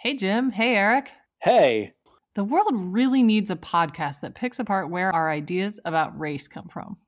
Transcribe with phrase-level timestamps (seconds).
[0.00, 0.52] Hey, Jim.
[0.52, 1.10] Hey, Eric.
[1.40, 1.92] Hey.
[2.36, 6.68] The world really needs a podcast that picks apart where our ideas about race come
[6.68, 6.98] from.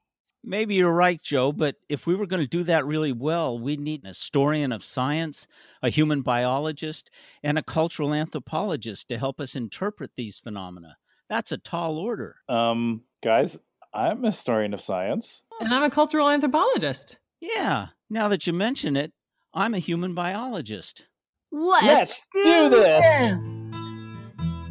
[0.43, 3.79] Maybe you're right, Joe, but if we were going to do that really well, we'd
[3.79, 5.47] need an historian of science,
[5.85, 7.13] a human biologist,
[7.45, 10.97] and a cultural anthropologist to help us interpret these phenomena.
[11.29, 12.39] That's a tall order.
[12.49, 13.61] Um, guys,
[13.95, 15.45] I'm a historian of science.
[15.61, 17.19] And I'm a cultural anthropologist.
[17.41, 19.13] Yeah, now that you mention it,
[19.55, 21.07] I'm a human biologist.
[21.53, 23.05] Let's, Let's do this.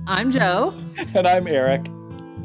[0.08, 0.74] I'm Joe.
[1.14, 1.88] And I'm Eric.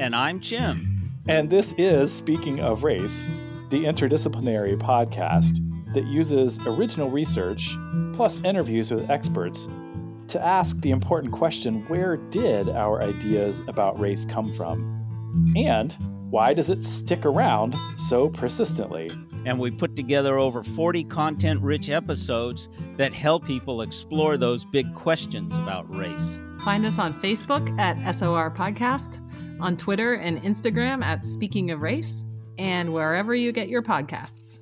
[0.00, 1.08] And I'm Jim.
[1.28, 3.26] And this is Speaking of Race,
[3.70, 5.60] the interdisciplinary podcast
[5.94, 7.76] that uses original research
[8.12, 9.68] plus interviews with experts
[10.26, 15.52] to ask the important question where did our ideas about race come from?
[15.56, 15.92] And
[16.30, 19.12] why does it stick around so persistently?
[19.44, 24.94] And we put together over 40 content rich episodes that help people explore those big
[24.94, 26.38] questions about race.
[26.64, 29.20] Find us on Facebook at SOR Podcast
[29.60, 32.24] on Twitter and Instagram at Speaking of Race,
[32.58, 34.58] and wherever you get your podcasts.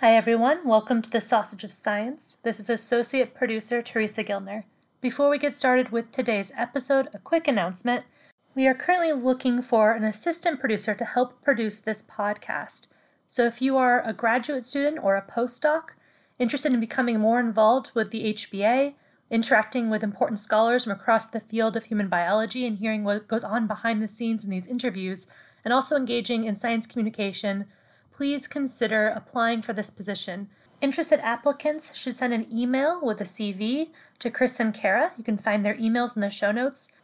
[0.00, 0.66] Hi, everyone.
[0.66, 2.38] Welcome to the Sausage of Science.
[2.42, 4.64] This is Associate Producer Teresa Gildner.
[5.00, 8.04] Before we get started with today's episode, a quick announcement.
[8.56, 12.88] We are currently looking for an assistant producer to help produce this podcast.
[13.26, 15.90] So, if you are a graduate student or a postdoc
[16.38, 18.94] interested in becoming more involved with the HBA,
[19.30, 23.44] interacting with important scholars from across the field of human biology and hearing what goes
[23.44, 25.26] on behind the scenes in these interviews,
[25.62, 27.66] and also engaging in science communication,
[28.10, 30.48] please consider applying for this position.
[30.80, 35.12] Interested applicants should send an email with a CV to Chris and Kara.
[35.18, 36.94] You can find their emails in the show notes.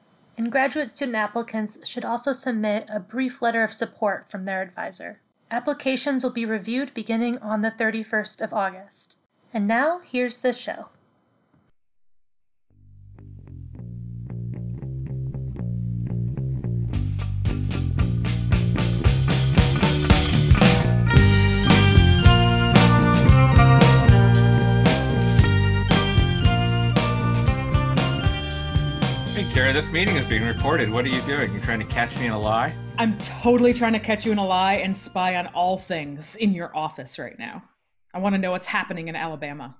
[0.42, 5.20] And graduate student applicants should also submit a brief letter of support from their advisor.
[5.52, 9.18] Applications will be reviewed beginning on the 31st of August.
[9.54, 10.88] And now, here's the show.
[29.62, 30.90] Kara, this meeting is being recorded.
[30.90, 31.52] What are you doing?
[31.52, 32.74] You're trying to catch me in a lie?
[32.98, 36.52] I'm totally trying to catch you in a lie and spy on all things in
[36.52, 37.62] your office right now.
[38.12, 39.76] I want to know what's happening in Alabama.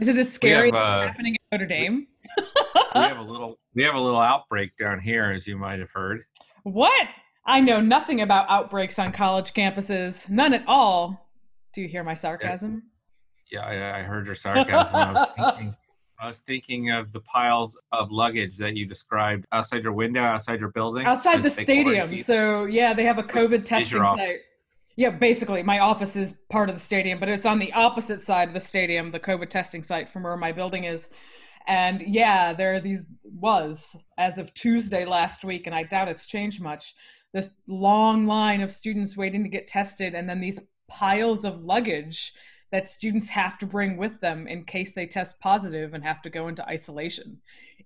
[0.00, 2.08] Is it as scary have, uh, happening in Notre Dame?
[2.36, 5.92] we have a little we have a little outbreak down here, as you might have
[5.92, 6.24] heard.
[6.64, 7.06] What?
[7.46, 10.28] I know nothing about outbreaks on college campuses.
[10.28, 11.30] None at all.
[11.74, 12.82] Do you hear my sarcasm?
[13.52, 14.96] Yeah, yeah I, I heard your sarcasm.
[14.96, 15.76] I was thinking
[16.18, 20.60] I was thinking of the piles of luggage that you described outside your window, outside
[20.60, 21.06] your building.
[21.06, 22.16] Outside the stadium.
[22.16, 24.38] So, yeah, they have a COVID testing site.
[24.96, 28.48] Yeah, basically, my office is part of the stadium, but it's on the opposite side
[28.48, 31.10] of the stadium, the COVID testing site from where my building is.
[31.68, 36.26] And yeah, there are these, was as of Tuesday last week, and I doubt it's
[36.26, 36.94] changed much,
[37.34, 42.32] this long line of students waiting to get tested, and then these piles of luggage
[42.72, 46.30] that students have to bring with them in case they test positive and have to
[46.30, 47.38] go into isolation.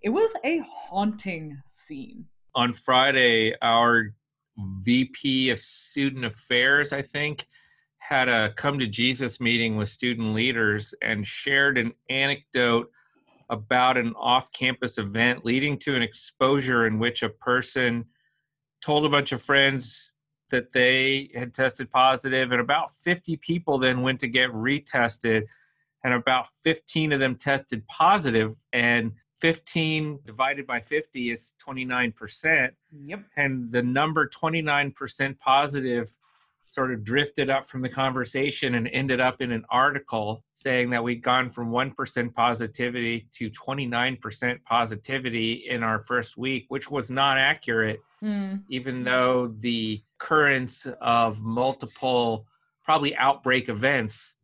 [0.02, 2.24] It was a haunting scene.
[2.54, 4.14] On Friday, our
[4.82, 7.46] VP of Student Affairs, I think,
[7.98, 12.90] had a come to Jesus meeting with student leaders and shared an anecdote
[13.50, 18.04] about an off campus event leading to an exposure in which a person
[18.80, 20.12] told a bunch of friends
[20.50, 25.44] that they had tested positive, and about 50 people then went to get retested,
[26.05, 32.71] and about 15 of them tested positive, and 15 divided by 50 is 29%.
[33.05, 33.25] Yep.
[33.37, 36.16] And the number 29% positive
[36.70, 41.03] sort of drifted up from the conversation and ended up in an article saying that
[41.03, 47.38] we'd gone from 1% positivity to 29% positivity in our first week, which was not
[47.38, 48.62] accurate, mm.
[48.69, 52.47] even though the occurrence of multiple,
[52.84, 54.37] probably outbreak events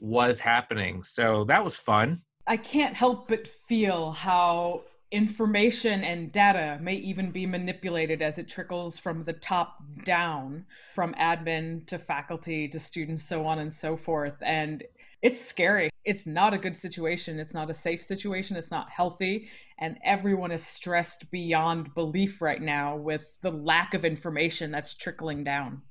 [0.00, 1.04] was happening.
[1.04, 2.22] So that was fun.
[2.48, 8.48] I can't help but feel how information and data may even be manipulated as it
[8.48, 13.96] trickles from the top down, from admin to faculty to students, so on and so
[13.96, 14.36] forth.
[14.42, 14.84] And
[15.22, 15.90] it's scary.
[16.04, 17.40] It's not a good situation.
[17.40, 18.56] It's not a safe situation.
[18.56, 19.48] It's not healthy.
[19.78, 25.42] And everyone is stressed beyond belief right now with the lack of information that's trickling
[25.42, 25.82] down.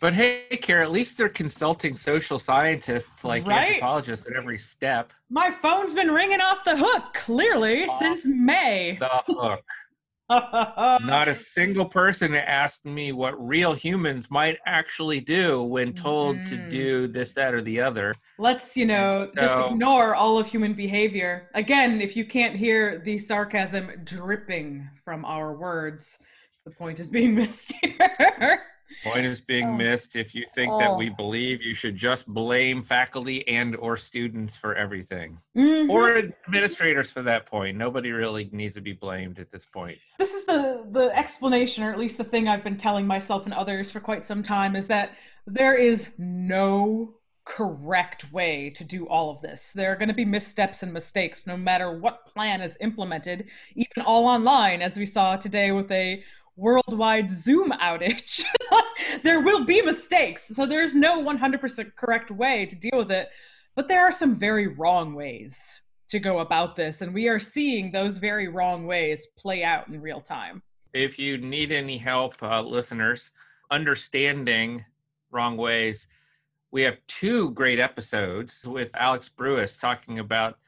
[0.00, 3.68] But hey, Kara, at least they're consulting social scientists like right?
[3.68, 5.12] anthropologists at every step.
[5.30, 8.98] My phone's been ringing off the hook, clearly, off since May.
[9.00, 9.64] The hook.
[10.30, 16.48] Not a single person asked me what real humans might actually do when told mm.
[16.50, 16.68] to mm-hmm.
[16.68, 18.12] do this, that, or the other.
[18.38, 21.48] Let's, you know, so, just ignore all of human behavior.
[21.54, 26.18] Again, if you can't hear the sarcasm dripping from our words,
[26.64, 28.64] the point is being missed here.
[29.04, 29.76] Point is being oh.
[29.76, 30.78] missed if you think oh.
[30.78, 31.14] that we oh.
[31.14, 35.38] believe you should just blame faculty and or students for everything.
[35.56, 35.90] Mm-hmm.
[35.90, 37.76] Or administrators for that point.
[37.76, 39.98] Nobody really needs to be blamed at this point.
[40.18, 43.54] This is the the explanation or at least the thing I've been telling myself and
[43.54, 45.12] others for quite some time is that
[45.46, 47.14] there is no
[47.46, 49.70] correct way to do all of this.
[49.72, 53.46] There are going to be missteps and mistakes no matter what plan is implemented,
[53.76, 56.22] even all online as we saw today with a
[56.56, 58.44] worldwide Zoom outage.
[59.22, 60.48] there will be mistakes.
[60.48, 63.30] So there's no 100% correct way to deal with it.
[63.74, 67.02] But there are some very wrong ways to go about this.
[67.02, 70.62] And we are seeing those very wrong ways play out in real time.
[70.94, 73.32] If you need any help, uh, listeners,
[73.70, 74.84] understanding
[75.30, 76.08] wrong ways,
[76.70, 80.58] we have two great episodes with Alex Brewis talking about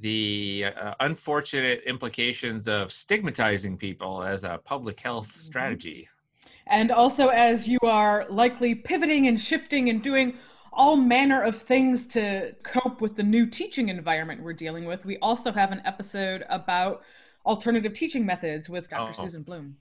[0.00, 5.40] the uh, unfortunate implications of stigmatizing people as a public health mm-hmm.
[5.40, 6.08] strategy.
[6.66, 10.36] And also, as you are likely pivoting and shifting and doing
[10.72, 15.16] all manner of things to cope with the new teaching environment we're dealing with, we
[15.18, 17.02] also have an episode about
[17.46, 19.12] alternative teaching methods with Dr.
[19.18, 19.22] Oh.
[19.22, 19.76] Susan Blum.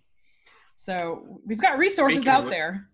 [0.75, 2.87] So we've got resources out there.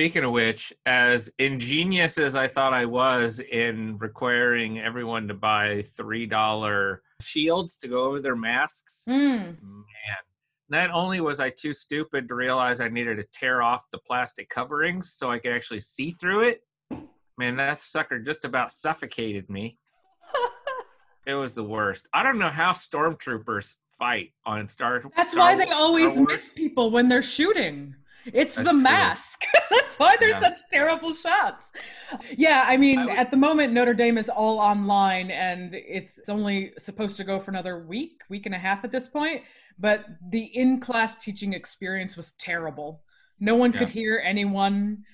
[0.00, 5.84] Speaking of which, as ingenious as I thought I was in requiring everyone to buy
[6.00, 9.44] $3 shields to go over their masks, mm.
[9.62, 10.16] man,
[10.70, 14.48] not only was I too stupid to realize I needed to tear off the plastic
[14.48, 16.62] coverings so I could actually see through it,
[17.36, 19.76] man, that sucker just about suffocated me.
[21.26, 22.08] it was the worst.
[22.14, 25.00] I don't know how stormtroopers fight on Star.
[25.00, 25.12] Trek.
[25.14, 27.94] That's Star why they always miss people when they're shooting.
[28.26, 28.82] It's That's the true.
[28.82, 29.44] mask.
[29.70, 30.52] That's why there's yeah.
[30.52, 31.72] such terrible shots.
[32.36, 36.72] Yeah, I mean, I at the moment, Notre Dame is all online and it's only
[36.78, 39.42] supposed to go for another week, week and a half at this point.
[39.78, 43.02] But the in class teaching experience was terrible.
[43.38, 43.78] No one yeah.
[43.78, 45.04] could hear anyone.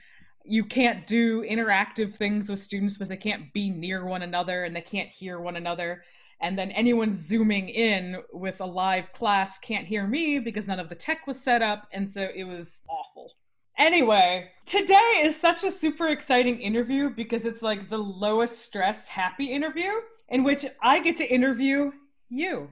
[0.45, 4.75] You can't do interactive things with students because they can't be near one another and
[4.75, 6.03] they can't hear one another
[6.41, 10.89] and then anyone zooming in with a live class can't hear me because none of
[10.89, 11.89] the tech was set up.
[11.93, 13.33] And so it was awful.
[13.79, 19.47] Anyway today is such a super exciting interview because it's like the lowest stress happy
[19.47, 19.91] interview
[20.29, 21.93] in which i get to interview
[22.29, 22.69] you.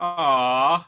[0.00, 0.84] Aww.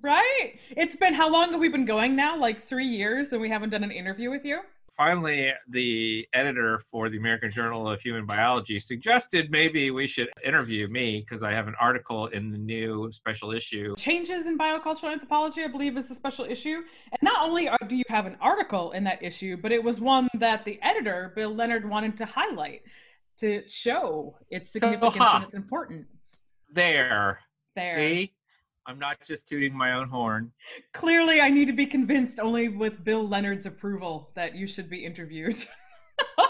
[0.00, 0.52] right?
[0.70, 2.38] It's been how long have we been going now?
[2.38, 4.60] Like three years and we haven't done an interview with you
[4.96, 10.88] finally, the editor for the American Journal of Human Biology suggested maybe we should interview
[10.88, 13.94] me because I have an article in the new special issue.
[13.96, 16.82] Changes in biocultural anthropology, I believe, is the special issue.
[17.12, 20.00] And not only are, do you have an article in that issue, but it was
[20.00, 22.82] one that the editor, Bill Leonard, wanted to highlight
[23.38, 25.32] to show its significance so, huh.
[25.36, 26.38] and its importance.
[26.72, 27.40] There.
[27.74, 27.96] There.
[27.96, 28.32] See?
[28.86, 30.52] I'm not just tooting my own horn.
[30.92, 35.04] Clearly, I need to be convinced only with Bill Leonard's approval that you should be
[35.04, 35.64] interviewed.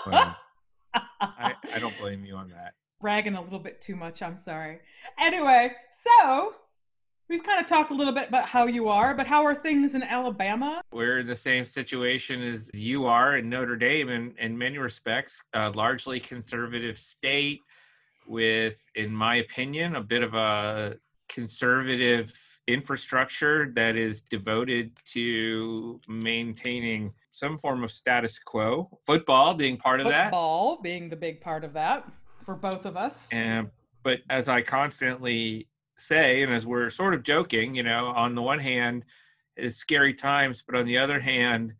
[0.06, 0.36] well,
[1.20, 2.74] I, I don't blame you on that.
[3.00, 4.20] Bragging a little bit too much.
[4.20, 4.80] I'm sorry.
[5.20, 6.54] Anyway, so
[7.28, 9.94] we've kind of talked a little bit about how you are, but how are things
[9.94, 10.82] in Alabama?
[10.92, 15.40] We're in the same situation as you are in Notre Dame in, in many respects,
[15.52, 17.60] a largely conservative state
[18.26, 20.96] with, in my opinion, a bit of a
[21.34, 22.32] conservative
[22.68, 28.88] infrastructure that is devoted to maintaining some form of status quo.
[29.04, 30.24] Football being part of Football that.
[30.26, 32.08] Football being the big part of that
[32.44, 33.28] for both of us.
[33.32, 33.70] And
[34.04, 38.42] but as I constantly say, and as we're sort of joking, you know, on the
[38.42, 39.04] one hand,
[39.56, 41.72] it's scary times, but on the other hand,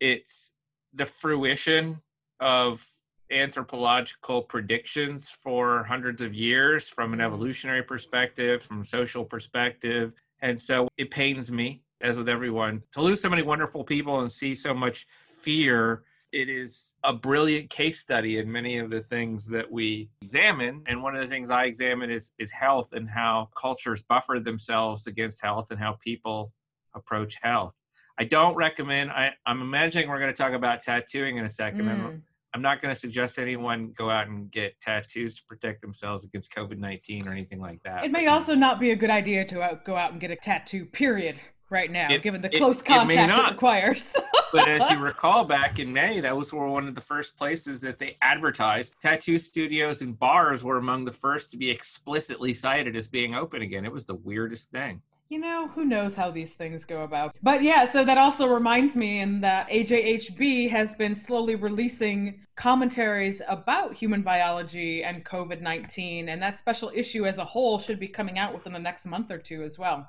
[0.00, 0.52] it's
[0.94, 2.00] the fruition
[2.40, 2.86] of
[3.30, 7.26] anthropological predictions for hundreds of years from an mm-hmm.
[7.26, 10.12] evolutionary perspective, from social perspective.
[10.42, 14.30] And so it pains me, as with everyone, to lose so many wonderful people and
[14.30, 16.04] see so much fear.
[16.32, 20.82] It is a brilliant case study in many of the things that we examine.
[20.86, 25.06] And one of the things I examine is, is health and how cultures buffer themselves
[25.06, 26.52] against health and how people
[26.94, 27.74] approach health.
[28.18, 31.86] I don't recommend, I, I'm imagining we're going to talk about tattooing in a second.
[31.86, 32.20] Mm.
[32.54, 36.54] I'm not going to suggest anyone go out and get tattoos to protect themselves against
[36.54, 38.04] COVID 19 or anything like that.
[38.04, 40.36] It may also not be a good idea to uh, go out and get a
[40.36, 41.40] tattoo, period,
[41.74, 44.14] right now, it, given the close it, contact it, it requires.
[44.52, 47.98] but as you recall, back in May, that was one of the first places that
[47.98, 48.94] they advertised.
[49.02, 53.62] Tattoo studios and bars were among the first to be explicitly cited as being open
[53.62, 53.84] again.
[53.84, 55.02] It was the weirdest thing.
[55.30, 57.34] You know, who knows how these things go about.
[57.42, 63.40] But yeah, so that also reminds me in that AJHB has been slowly releasing commentaries
[63.48, 68.06] about human biology and COVID 19, and that special issue as a whole should be
[68.06, 70.08] coming out within the next month or two as well.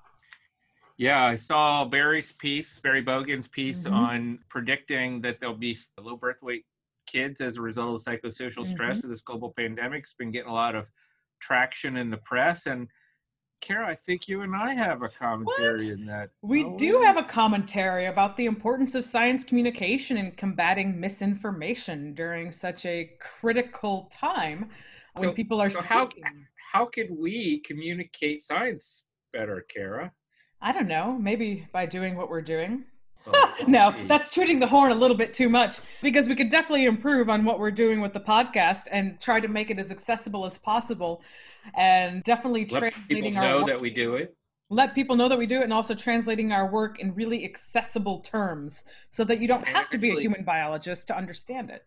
[0.97, 3.93] Yeah, I saw Barry's piece, Barry Bogin's piece mm-hmm.
[3.93, 6.65] on predicting that there'll be low birth weight
[7.05, 8.71] kids as a result of the psychosocial mm-hmm.
[8.71, 10.03] stress of this global pandemic.
[10.03, 10.89] It's been getting a lot of
[11.39, 12.65] traction in the press.
[12.65, 12.87] And
[13.65, 15.99] Kara, I think you and I have a commentary what?
[15.99, 16.29] in that.
[16.43, 22.13] We oh, do have a commentary about the importance of science communication and combating misinformation
[22.13, 24.69] during such a critical time
[25.15, 26.09] when so, people are so how,
[26.73, 30.11] how could we communicate science better, Kara?
[30.61, 32.85] I don't know, maybe by doing what we're doing.
[33.33, 36.85] Oh, no, that's tooting the horn a little bit too much because we could definitely
[36.85, 40.45] improve on what we're doing with the podcast and try to make it as accessible
[40.45, 41.23] as possible
[41.73, 43.67] and definitely Let translating our know work.
[43.67, 44.35] that we do it.
[44.69, 48.19] Let people know that we do it and also translating our work in really accessible
[48.19, 51.85] terms so that you don't have to be a human biologist to understand it.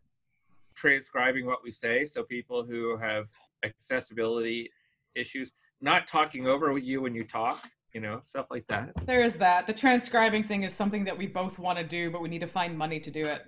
[0.75, 3.27] Transcribing what we say so people who have
[3.65, 4.71] accessibility
[5.15, 7.69] issues, not talking over you when you talk,
[7.99, 8.93] you know, stuff like that.
[9.07, 9.67] There is that.
[9.67, 12.47] The transcribing thing is something that we both want to do, but we need to
[12.47, 13.43] find money to do it.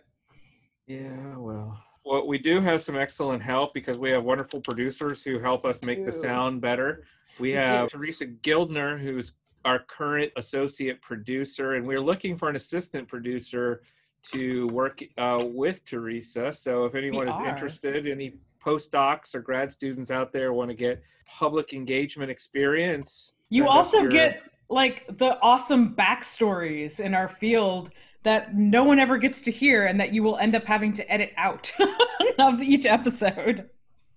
[0.88, 1.80] Yeah, well.
[2.04, 5.84] Well, we do have some excellent help because we have wonderful producers who help us
[5.84, 7.04] make the sound better.
[7.38, 7.90] We, have.
[7.90, 13.82] Teresa Gildner, who's our current associate producer, and we're looking for an assistant producer
[14.32, 16.50] to work uh, with Teresa.
[16.50, 17.46] So if anyone we is are.
[17.46, 21.00] interested, any postdocs or grad students out there want to get
[21.38, 27.90] public engagement experience, you also get like the awesome backstories in our field
[28.22, 31.12] that no one ever gets to hear and that you will end up having to
[31.12, 31.72] edit out
[32.38, 33.68] of each episode.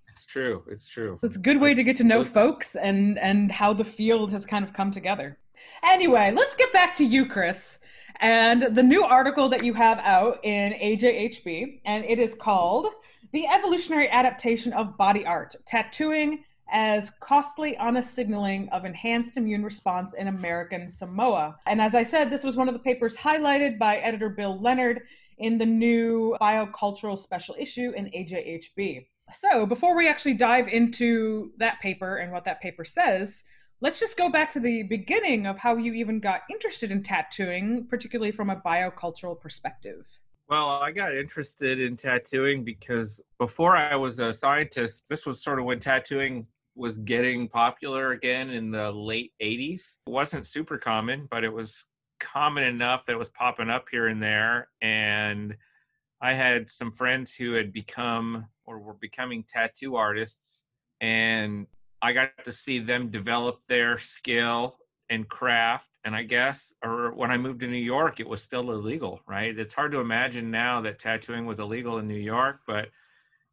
[0.10, 0.64] It's true.
[0.68, 1.20] It's true.
[1.24, 4.46] It's a good way to get to know folks and and how the field has
[4.46, 5.40] kind of come together.
[5.84, 7.80] Anyway, let's get back to you, Chris,
[8.20, 12.88] and the new article that you have out in AJHB, and it is called
[13.32, 20.14] "The Evolutionary Adaptation of Body Art: Tattooing as costly honest signaling of enhanced immune response
[20.14, 21.58] in American Samoa.
[21.66, 25.02] And as I said, this was one of the papers highlighted by editor Bill Leonard
[25.38, 29.06] in the new biocultural special issue in AJHB.
[29.32, 33.44] So, before we actually dive into that paper and what that paper says,
[33.82, 37.88] let's just go back to the beginning of how you even got interested in tattooing,
[37.88, 40.20] particularly from a biocultural perspective.
[40.54, 45.58] Well, I got interested in tattooing because before I was a scientist, this was sort
[45.58, 46.46] of when tattooing
[46.76, 49.98] was getting popular again in the late 80s.
[50.06, 51.86] It wasn't super common, but it was
[52.20, 54.68] common enough that it was popping up here and there.
[54.80, 55.58] And
[56.22, 60.66] I had some friends who had become or were becoming tattoo artists,
[61.02, 61.66] and
[62.00, 64.78] I got to see them develop their skill
[65.14, 65.90] and craft.
[66.06, 69.58] And I guess, or when I moved to New York, it was still illegal, right?
[69.58, 72.90] It's hard to imagine now that tattooing was illegal in New York, but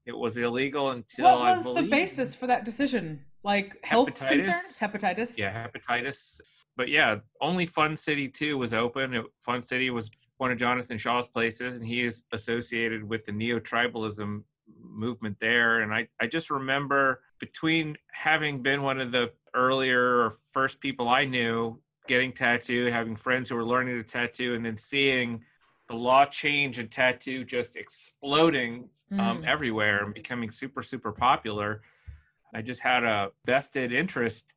[0.07, 3.21] it was illegal until what was believe, the basis for that decision?
[3.45, 4.45] Like health hepatitis.
[4.45, 5.39] concerns, hepatitis.
[5.39, 6.41] Yeah, hepatitis.
[6.77, 9.23] But yeah, only Fun City Two was open.
[9.41, 13.61] Fun City was one of Jonathan Shaw's places, and he is associated with the neo
[13.61, 14.43] tribalism
[14.83, 15.81] movement there.
[15.81, 21.09] And I, I just remember between having been one of the earlier or first people
[21.09, 25.43] I knew getting tattooed, having friends who were learning to tattoo, and then seeing
[25.91, 29.45] the law change and tattoo just exploding um, mm.
[29.45, 31.83] everywhere and becoming super super popular
[32.55, 34.55] i just had a vested interest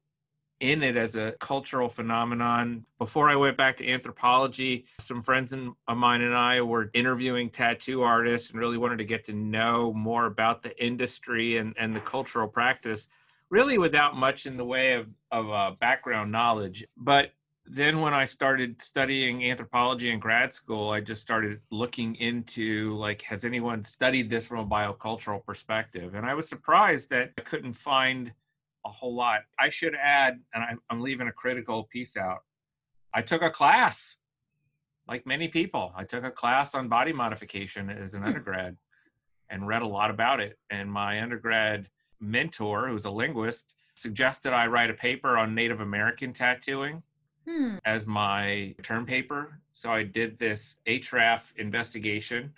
[0.59, 5.97] in it as a cultural phenomenon before i went back to anthropology some friends of
[5.97, 10.27] mine and i were interviewing tattoo artists and really wanted to get to know more
[10.27, 13.07] about the industry and, and the cultural practice
[13.53, 17.31] really without much in the way of, of uh, background knowledge but
[17.65, 23.21] then when I started studying anthropology in grad school, I just started looking into like,
[23.21, 26.15] has anyone studied this from a biocultural perspective?
[26.15, 28.33] And I was surprised that I couldn't find
[28.85, 29.41] a whole lot.
[29.59, 32.39] I should add, and I, I'm leaving a critical piece out.
[33.13, 34.17] I took a class,
[35.07, 35.93] like many people.
[35.95, 38.27] I took a class on body modification as an hmm.
[38.27, 38.75] undergrad
[39.49, 40.57] and read a lot about it.
[40.69, 41.87] And my undergrad
[42.23, 47.03] mentor, who's a linguist, suggested I write a paper on Native American tattooing
[47.47, 47.75] hmm.
[47.85, 49.59] as my term paper.
[49.71, 52.53] So I did this HRAF investigation,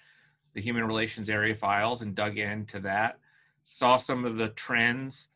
[0.54, 3.20] the Human Relations Area files, and dug into that,
[3.64, 5.30] saw some of the trends.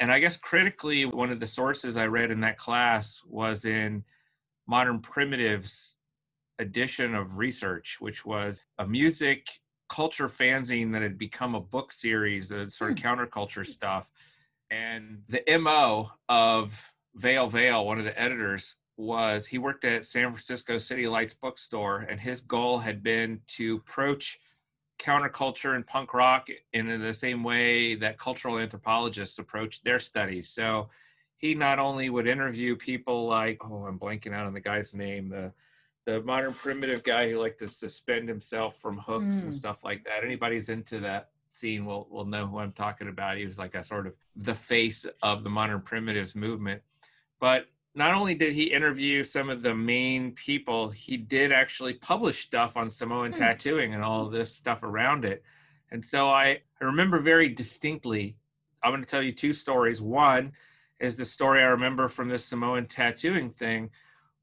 [0.00, 4.04] And I guess critically, one of the sources I read in that class was in
[4.66, 5.96] Modern Primitives
[6.58, 9.60] edition of research, which was a music
[9.92, 13.06] culture fanzine that had become a book series, a sort of hmm.
[13.06, 14.10] counterculture stuff.
[14.70, 20.30] And the MO of Vale Vale, one of the editors, was he worked at San
[20.30, 24.38] Francisco City Lights bookstore, and his goal had been to approach
[24.98, 30.48] counterculture and punk rock in the same way that cultural anthropologists approach their studies.
[30.48, 30.88] So
[31.36, 35.28] he not only would interview people like, oh, I'm blanking out on the guy's name,
[35.28, 35.52] the
[36.04, 39.42] the modern primitive guy who liked to suspend himself from hooks mm.
[39.42, 39.58] and hmm.
[39.58, 40.24] stuff like that.
[40.24, 43.36] Anybody's into that scene will will know who I'm talking about.
[43.36, 46.82] He was like a sort of the face of the modern primitives movement.
[47.40, 52.42] But not only did he interview some of the main people, he did actually publish
[52.42, 53.36] stuff on Samoan mm.
[53.36, 55.42] tattooing and all this stuff around it.
[55.90, 58.36] And so I, I remember very distinctly,
[58.82, 60.00] I'm going to tell you two stories.
[60.00, 60.52] One
[61.00, 63.90] is the story I remember from this Samoan tattooing thing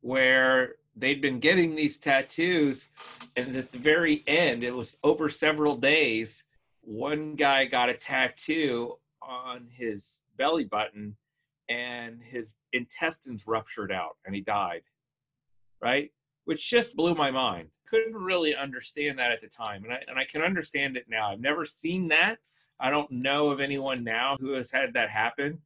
[0.02, 2.90] where they'd been getting these tattoos.
[3.36, 6.46] And at the very end, it was over several days,
[6.82, 11.16] one guy got a tattoo on his belly button
[11.70, 14.82] and his intestines ruptured out and he died.
[15.82, 16.12] Right?
[16.46, 17.70] Which just blew my mind.
[17.88, 19.84] Couldn't really understand that at the time.
[19.84, 21.32] And I, and I can understand it now.
[21.32, 22.38] I've never seen that.
[22.80, 25.60] I don't know of anyone now who has had that happen.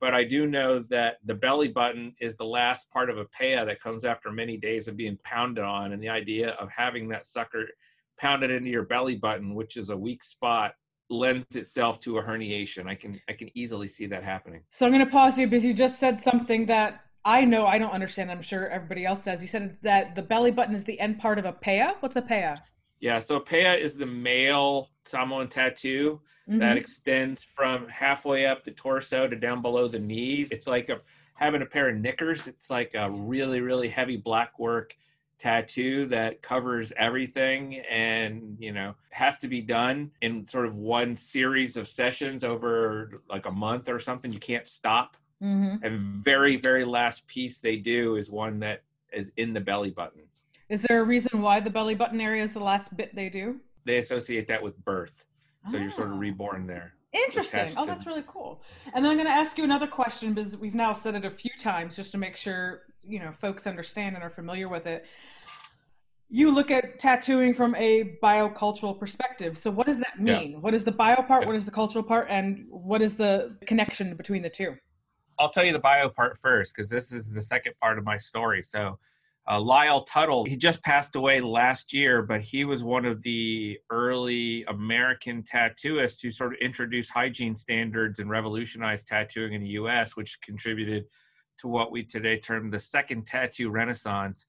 [0.00, 3.66] But I do know that the belly button is the last part of a pe'a
[3.66, 5.92] that comes after many days of being pounded on.
[5.92, 7.66] And the idea of having that sucker
[8.18, 10.74] pounded into your belly button, which is a weak spot,
[11.10, 12.86] lends itself to a herniation.
[12.86, 14.62] I can I can easily see that happening.
[14.70, 17.78] So I'm going to pause you because you just said something that I know I
[17.78, 18.30] don't understand.
[18.30, 19.42] I'm sure everybody else does.
[19.42, 21.96] You said that the belly button is the end part of a pe'a.
[22.00, 22.54] What's a pe'a?
[23.00, 26.58] Yeah, so a pe'a is the male Samoan tattoo mm-hmm.
[26.58, 30.50] that extends from halfway up the torso to down below the knees.
[30.52, 31.00] It's like a
[31.34, 32.46] having a pair of knickers.
[32.46, 34.94] It's like a really really heavy black work
[35.40, 41.16] tattoo that covers everything and you know has to be done in sort of one
[41.16, 45.82] series of sessions over like a month or something you can't stop mm-hmm.
[45.82, 48.82] and very very last piece they do is one that
[49.14, 50.20] is in the belly button
[50.70, 53.60] is there a reason why the belly button area is the last bit they do
[53.84, 55.24] they associate that with birth
[55.68, 56.18] so you're sort of ah.
[56.18, 57.74] reborn there Interesting.
[57.76, 58.62] Oh, that's really cool.
[58.94, 61.30] And then I'm going to ask you another question because we've now said it a
[61.30, 65.06] few times just to make sure you know folks understand and are familiar with it
[66.28, 70.58] you look at tattooing from a biocultural perspective so what does that mean yeah.
[70.58, 71.46] what is the bio part yeah.
[71.46, 74.74] what is the cultural part and what is the connection between the two
[75.38, 78.16] i'll tell you the bio part first because this is the second part of my
[78.16, 78.98] story so
[79.48, 83.78] uh, Lyle Tuttle, he just passed away last year, but he was one of the
[83.90, 90.16] early American tattooists who sort of introduced hygiene standards and revolutionized tattooing in the US,
[90.16, 91.04] which contributed
[91.58, 94.46] to what we today term the second tattoo renaissance.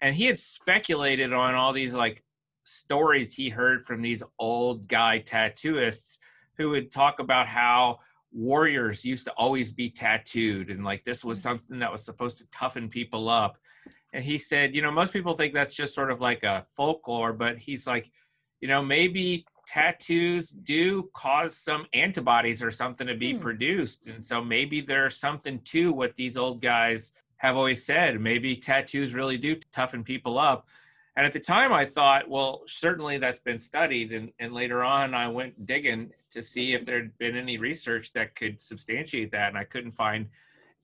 [0.00, 2.22] And he had speculated on all these like
[2.64, 6.18] stories he heard from these old guy tattooists
[6.56, 7.98] who would talk about how
[8.32, 11.42] warriors used to always be tattooed and like this was mm.
[11.42, 13.58] something that was supposed to toughen people up.
[14.12, 17.32] And he said, you know, most people think that's just sort of like a folklore,
[17.32, 18.10] but he's like,
[18.60, 23.40] you know, maybe tattoos do cause some antibodies or something to be hmm.
[23.40, 24.06] produced.
[24.06, 28.20] And so maybe there's something to what these old guys have always said.
[28.20, 30.68] Maybe tattoos really do toughen people up.
[31.16, 34.12] And at the time, I thought, well, certainly that's been studied.
[34.12, 38.34] And, and later on, I went digging to see if there'd been any research that
[38.34, 39.48] could substantiate that.
[39.48, 40.28] And I couldn't find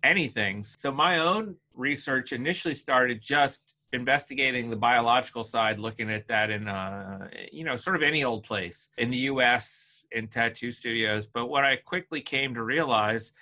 [0.03, 0.65] anything.
[0.65, 6.69] So my own research initially started just investigating the biological side, looking at that in,
[6.69, 10.07] uh, you know, sort of any old place in the U.S.
[10.13, 11.27] in tattoo studios.
[11.27, 13.33] But what I quickly came to realize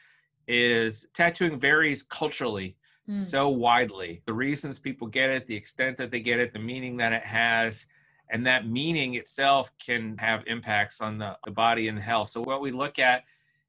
[0.47, 2.77] is tattooing varies culturally
[3.09, 3.19] mm.
[3.19, 4.23] so widely.
[4.27, 7.25] The reasons people get it, the extent that they get it, the meaning that it
[7.25, 7.87] has,
[8.31, 12.29] and that meaning itself can have impacts on the, the body and health.
[12.29, 13.25] So what we look at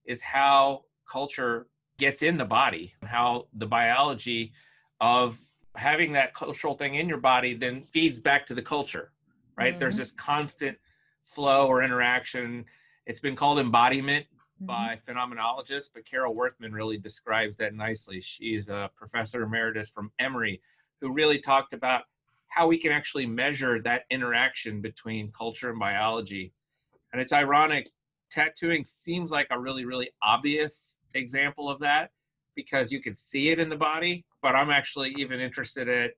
[0.05, 1.67] is how culture
[1.97, 4.53] gets in the body, how the biology
[5.01, 5.39] of
[5.75, 9.11] having that cultural thing in your body then feeds back to the culture,
[9.57, 9.73] right?
[9.73, 9.79] Mm-hmm.
[9.79, 10.77] There's this constant
[11.23, 12.65] flow or interaction.
[13.05, 14.65] It's been called embodiment mm-hmm.
[14.65, 18.19] by phenomenologists, but Carol Worthman really describes that nicely.
[18.21, 20.61] She's a professor emeritus from Emory
[21.01, 22.03] who really talked about
[22.49, 26.53] how we can actually measure that interaction between culture and biology.
[27.11, 27.89] And it's ironic,
[28.29, 32.11] tattooing seems like a really, really obvious example of that
[32.55, 36.09] because you can see it in the body, but I'm actually even interested in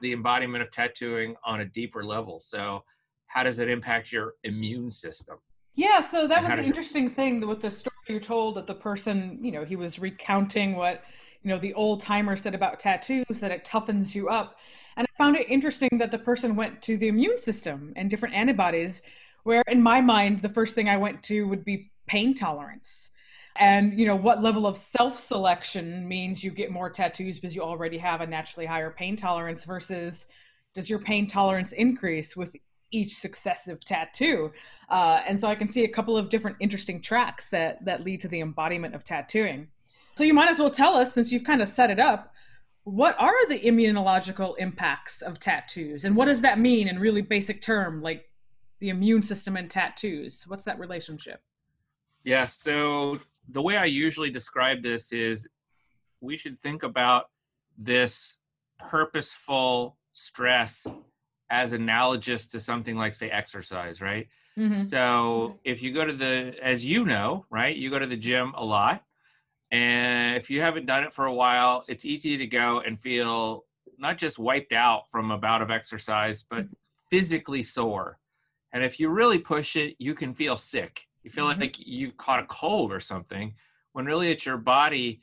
[0.00, 2.38] the embodiment of tattooing on a deeper level.
[2.38, 2.84] So,
[3.26, 5.36] how does it impact your immune system?
[5.74, 9.38] Yeah, so that was an interesting thing with the story you told that the person,
[9.42, 11.04] you know, he was recounting what,
[11.42, 14.56] you know, the old timer said about tattoos that it toughens you up.
[14.96, 18.34] And I found it interesting that the person went to the immune system and different
[18.34, 19.02] antibodies,
[19.48, 23.08] where in my mind, the first thing I went to would be pain tolerance.
[23.58, 27.96] And you know what level of self-selection means you get more tattoos because you already
[27.96, 30.26] have a naturally higher pain tolerance versus
[30.74, 32.54] does your pain tolerance increase with
[32.90, 34.52] each successive tattoo?
[34.90, 38.20] Uh, and so i can see a couple of different interesting tracks that that lead
[38.20, 39.66] to the embodiment of tattooing.
[40.14, 42.34] So you might as well tell us since you've kind of set it up
[42.84, 46.04] what are the immunological impacts of tattoos?
[46.04, 48.28] And what does that mean in really basic term like
[48.78, 51.40] the immune system and tattoos what's that relationship
[52.24, 53.18] yeah so
[53.50, 55.48] the way i usually describe this is
[56.20, 57.30] we should think about
[57.76, 58.38] this
[58.78, 60.86] purposeful stress
[61.50, 64.80] as analogous to something like say exercise right mm-hmm.
[64.80, 68.52] so if you go to the as you know right you go to the gym
[68.56, 69.02] a lot
[69.70, 73.64] and if you haven't done it for a while, it's easy to go and feel
[73.98, 76.66] not just wiped out from a bout of exercise, but
[77.10, 78.18] physically sore.
[78.72, 81.06] And if you really push it, you can feel sick.
[81.22, 81.60] You feel mm-hmm.
[81.60, 83.54] like you've caught a cold or something,
[83.92, 85.20] when really it's your body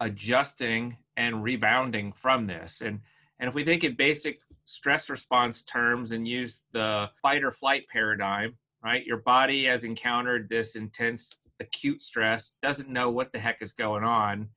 [0.00, 2.80] adjusting and rebounding from this.
[2.80, 3.00] And
[3.38, 7.86] and if we think in basic stress response terms and use the fight or flight
[7.90, 9.04] paradigm, right?
[9.04, 14.04] Your body has encountered this intense acute stress, doesn't know what the heck is going
[14.04, 14.48] on,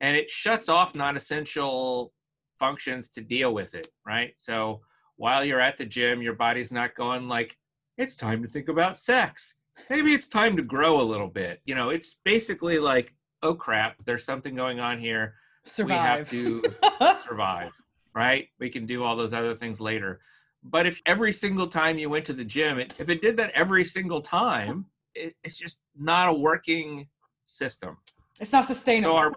[0.00, 2.12] and it shuts off non essential
[2.58, 4.32] functions to deal with it, right?
[4.36, 4.82] So
[5.16, 7.56] while you're at the gym, your body's not going like,
[8.00, 9.56] it's time to think about sex.
[9.90, 11.60] Maybe it's time to grow a little bit.
[11.66, 15.34] You know, it's basically like, oh crap, there's something going on here.
[15.64, 16.32] Survive.
[16.32, 17.72] We have to survive,
[18.14, 18.48] right?
[18.58, 20.20] We can do all those other things later.
[20.62, 23.50] But if every single time you went to the gym, it, if it did that
[23.54, 27.06] every single time, it, it's just not a working
[27.44, 27.98] system.
[28.40, 29.14] It's not sustainable.
[29.14, 29.32] So our,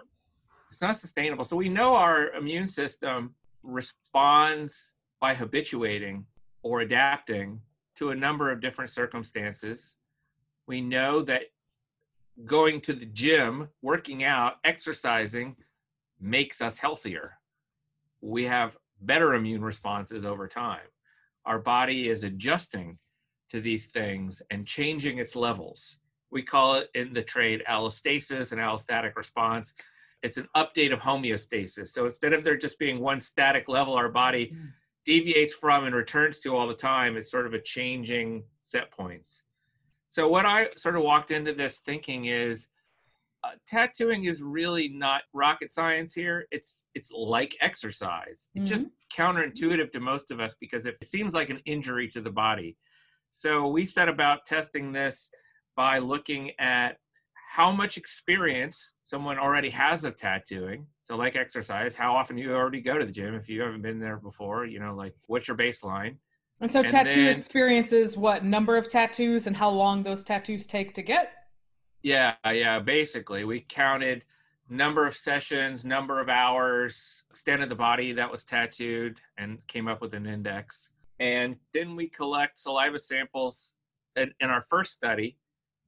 [0.70, 1.44] it's not sustainable.
[1.44, 6.24] So we know our immune system responds by habituating
[6.62, 7.60] or adapting
[7.96, 9.96] to a number of different circumstances.
[10.66, 11.42] We know that
[12.44, 15.56] going to the gym, working out, exercising
[16.20, 17.38] makes us healthier.
[18.20, 20.80] We have better immune responses over time.
[21.46, 22.98] Our body is adjusting
[23.50, 25.98] to these things and changing its levels.
[26.30, 29.74] We call it in the trade allostasis and allostatic response.
[30.22, 31.88] It's an update of homeostasis.
[31.88, 34.68] So instead of there just being one static level our body mm.
[35.04, 39.42] Deviates from and returns to all the time, it's sort of a changing set points.
[40.08, 42.68] So what I sort of walked into this thinking is
[43.42, 46.46] uh, tattooing is really not rocket science here.
[46.50, 48.48] It's it's like exercise.
[48.54, 48.64] It's mm-hmm.
[48.64, 52.76] just counterintuitive to most of us because it seems like an injury to the body.
[53.30, 55.30] So we set about testing this
[55.76, 56.96] by looking at
[57.54, 60.84] how much experience someone already has of tattooing.
[61.04, 64.00] So, like exercise, how often you already go to the gym if you haven't been
[64.00, 66.16] there before, you know, like what's your baseline?
[66.60, 70.66] And so, and tattoo then, experiences what number of tattoos and how long those tattoos
[70.66, 71.30] take to get?
[72.02, 72.80] Yeah, yeah.
[72.80, 74.24] Basically, we counted
[74.68, 79.86] number of sessions, number of hours, extent of the body that was tattooed, and came
[79.86, 80.90] up with an index.
[81.20, 83.74] And then we collect saliva samples
[84.16, 85.36] in, in our first study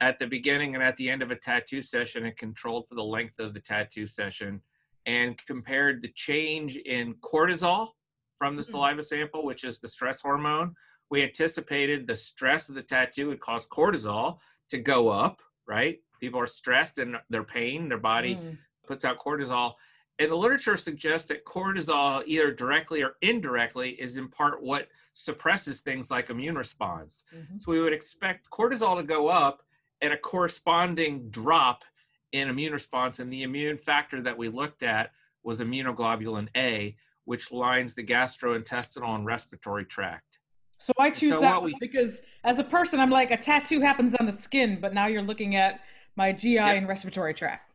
[0.01, 3.05] at the beginning and at the end of a tattoo session and controlled for the
[3.05, 4.61] length of the tattoo session
[5.07, 7.89] and compared the change in cortisol
[8.37, 8.73] from the mm-hmm.
[8.73, 10.75] saliva sample, which is the stress hormone.
[11.11, 14.39] We anticipated the stress of the tattoo would cause cortisol
[14.71, 15.99] to go up, right?
[16.21, 18.59] People are stressed and their pain, their body mm.
[18.87, 19.75] puts out cortisol.
[20.19, 25.83] And the literature suggests that cortisol, either directly or indirectly, is in part what suppresses
[25.83, 27.25] things like immune response.
[27.35, 27.59] Mm-hmm.
[27.59, 29.63] So we would expect cortisol to go up
[30.01, 31.85] and a corresponding drop
[32.33, 33.19] in immune response.
[33.19, 39.15] And the immune factor that we looked at was immunoglobulin A, which lines the gastrointestinal
[39.15, 40.39] and respiratory tract.
[40.79, 44.15] So I choose so that we, because as a person, I'm like, a tattoo happens
[44.17, 45.81] on the skin, but now you're looking at
[46.17, 46.77] my GI yep.
[46.77, 47.71] and respiratory tract.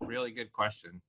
[0.00, 1.02] Really good question.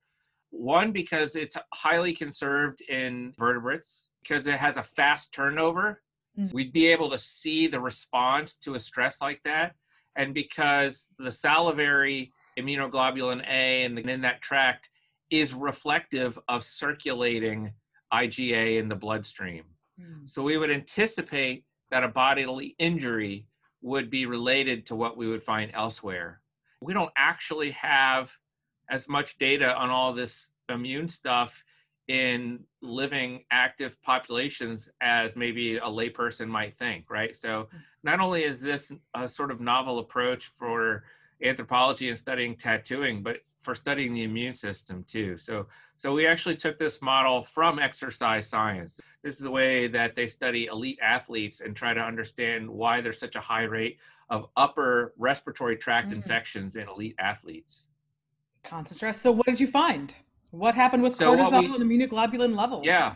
[0.49, 6.01] One, because it's highly conserved in vertebrates, because it has a fast turnover.
[6.37, 6.55] Mm-hmm.
[6.55, 9.75] We'd be able to see the response to a stress like that.
[10.15, 14.89] And because the salivary immunoglobulin A and in that tract
[15.29, 17.73] is reflective of circulating
[18.13, 19.63] IgA in the bloodstream.
[19.99, 20.25] Mm-hmm.
[20.25, 23.45] So we would anticipate that a bodily injury
[23.81, 26.41] would be related to what we would find elsewhere.
[26.81, 28.33] We don't actually have
[28.89, 31.63] as much data on all this immune stuff
[32.07, 37.35] in living active populations as maybe a layperson might think, right?
[37.35, 37.79] So, mm.
[38.03, 41.03] Not only is this a sort of novel approach for
[41.43, 45.37] anthropology and studying tattooing, but for studying the immune system too.
[45.37, 48.99] So, so we actually took this model from exercise science.
[49.23, 53.19] This is a way that they study elite athletes and try to understand why there's
[53.19, 53.97] such a high rate
[54.29, 57.83] of upper respiratory tract mm infections in elite athletes.
[58.63, 59.19] Constant stress.
[59.19, 60.15] So what did you find?
[60.51, 62.85] What happened with so cortisol we, and immunoglobulin levels?
[62.85, 63.15] Yeah.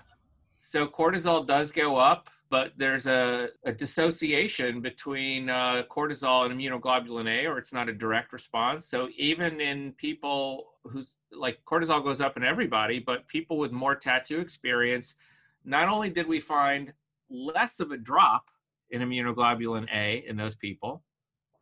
[0.60, 7.28] So cortisol does go up, but there's a, a dissociation between uh, cortisol and immunoglobulin
[7.28, 8.88] A, or it's not a direct response.
[8.88, 13.96] So even in people who's like cortisol goes up in everybody, but people with more
[13.96, 15.16] tattoo experience,
[15.64, 16.94] not only did we find
[17.30, 18.46] less of a drop
[18.92, 21.04] in immunoglobulin A in those people,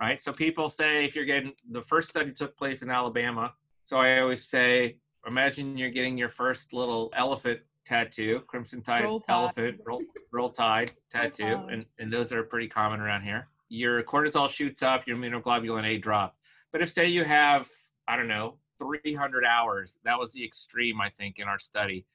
[0.01, 0.19] right?
[0.19, 3.53] So people say if you're getting the first study took place in Alabama.
[3.85, 9.23] So I always say, imagine you're getting your first little elephant tattoo, crimson tide roll
[9.27, 11.73] elephant, roll, roll tide tattoo, roll tide.
[11.73, 13.47] and, and those are pretty common around here.
[13.69, 16.35] Your cortisol shoots up, your immunoglobulin A drop.
[16.71, 17.67] But if say you have,
[18.07, 22.05] I don't know, 300 hours, that was the extreme, I think, in our study.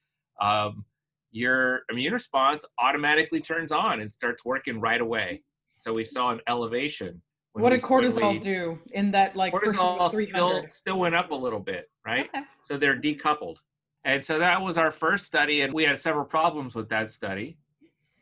[0.41, 0.85] Um,
[1.31, 5.43] your immune response automatically turns on and starts working right away.
[5.77, 7.23] So we saw an elevation.
[7.53, 11.59] What did cortisol we, do in that like cortisol still still went up a little
[11.59, 12.29] bit, right?
[12.35, 12.45] Okay.
[12.63, 13.57] So they're decoupled.
[14.05, 17.59] And so that was our first study and we had several problems with that study.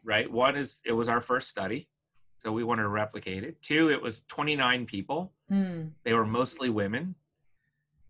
[0.04, 0.30] Right?
[0.30, 1.88] One is it was our first study.
[2.42, 3.60] So we wanted to replicate it.
[3.60, 5.32] Two, it was 29 people.
[5.48, 5.86] Hmm.
[6.04, 7.16] They were mostly women.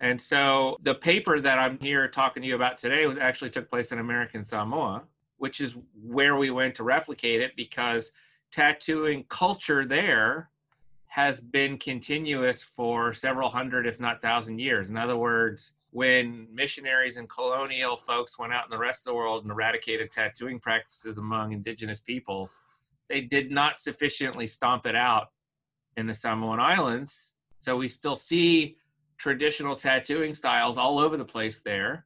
[0.01, 3.71] And so the paper that I'm here talking to you about today was actually took
[3.71, 5.05] place in American Samoa,
[5.39, 8.13] which is where we went to replicate it because
[8.53, 10.51] tattooing culture there
[11.07, 14.91] has been continuous for several hundred, if not thousand years.
[14.91, 19.15] In other words, when missionaries and colonial folks went out in the rest of the
[19.15, 22.61] world and eradicated tattooing practices among indigenous peoples,
[23.09, 25.29] they did not sufficiently stomp it out
[25.97, 27.37] in the Samoan Islands.
[27.59, 28.77] So we still see
[29.17, 32.05] traditional tattooing styles all over the place there.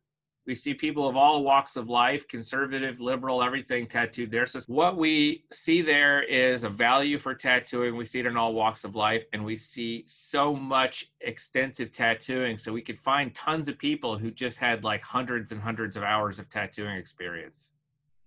[0.50, 4.46] We see people of all walks of life, conservative, liberal, everything tattooed there.
[4.46, 7.94] So, what we see there is a value for tattooing.
[7.94, 12.58] We see it in all walks of life, and we see so much extensive tattooing.
[12.58, 16.02] So, we could find tons of people who just had like hundreds and hundreds of
[16.02, 17.70] hours of tattooing experience.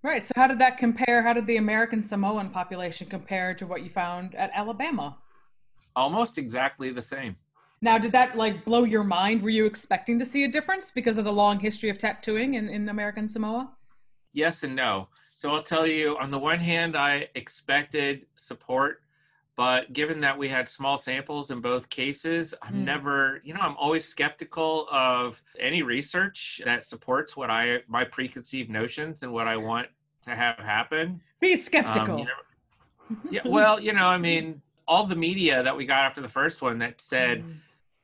[0.02, 0.24] Right.
[0.24, 1.22] So, how did that compare?
[1.22, 5.18] How did the American Samoan population compare to what you found at Alabama?
[5.94, 7.36] Almost exactly the same.
[7.84, 9.42] Now, did that like blow your mind?
[9.42, 12.70] Were you expecting to see a difference because of the long history of tattooing in,
[12.70, 13.70] in American Samoa?
[14.32, 15.10] Yes and no.
[15.36, 19.02] So I'll tell you, on the one hand, I expected support,
[19.58, 22.86] but given that we had small samples in both cases, I'm mm.
[22.86, 28.70] never, you know, I'm always skeptical of any research that supports what I, my preconceived
[28.70, 29.90] notions and what I want
[30.24, 31.20] to have happen.
[31.42, 32.14] Be skeptical.
[32.14, 36.06] Um, you know, yeah, well, you know, I mean, all the media that we got
[36.06, 37.56] after the first one that said, mm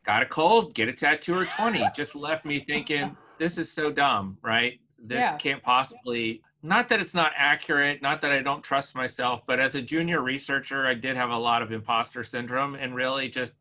[0.04, 1.86] got a cold, get a tattoo or 20.
[1.96, 4.80] Just left me thinking, this is so dumb, right?
[4.98, 5.38] This yeah.
[5.38, 9.76] can't possibly, not that it's not accurate, not that I don't trust myself, but as
[9.76, 13.54] a junior researcher, I did have a lot of imposter syndrome and really just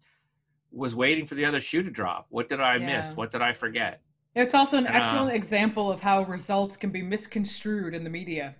[0.71, 2.27] was waiting for the other shoe to drop.
[2.31, 2.99] What did I yeah.
[2.99, 3.17] miss?
[3.17, 4.03] What did I forget?
[4.35, 8.11] It's also an and, excellent uh, example of how results can be misconstrued in the
[8.11, 8.55] media.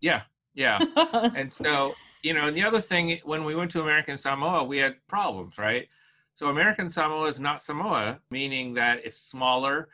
[0.00, 0.22] Yeah,
[0.54, 0.80] yeah.
[1.36, 4.78] and so, you know, and the other thing, when we went to American Samoa, we
[4.78, 5.86] had problems, right?
[6.34, 9.88] So American Samoa is not Samoa, meaning that it's smaller.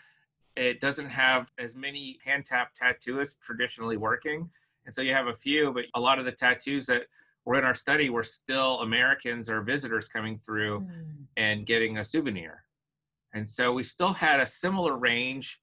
[0.56, 4.48] It doesn't have as many hand tap tattooists traditionally working.
[4.86, 7.02] And so you have a few, but a lot of the tattoos that
[7.44, 11.26] were in our study were still Americans or visitors coming through mm.
[11.36, 12.64] and getting a souvenir.
[13.34, 15.60] And so we still had a similar range,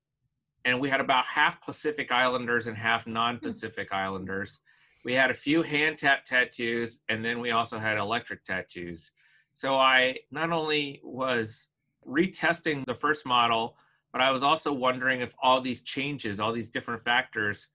[0.65, 3.95] and we had about half Pacific Islanders and half non Pacific mm.
[3.95, 4.59] Islanders.
[5.03, 9.11] We had a few hand tap tattoos, and then we also had electric tattoos.
[9.55, 11.69] So I not only was
[12.05, 13.77] retesting the first model,
[14.11, 17.69] but I was also wondering if all these changes, all these different factors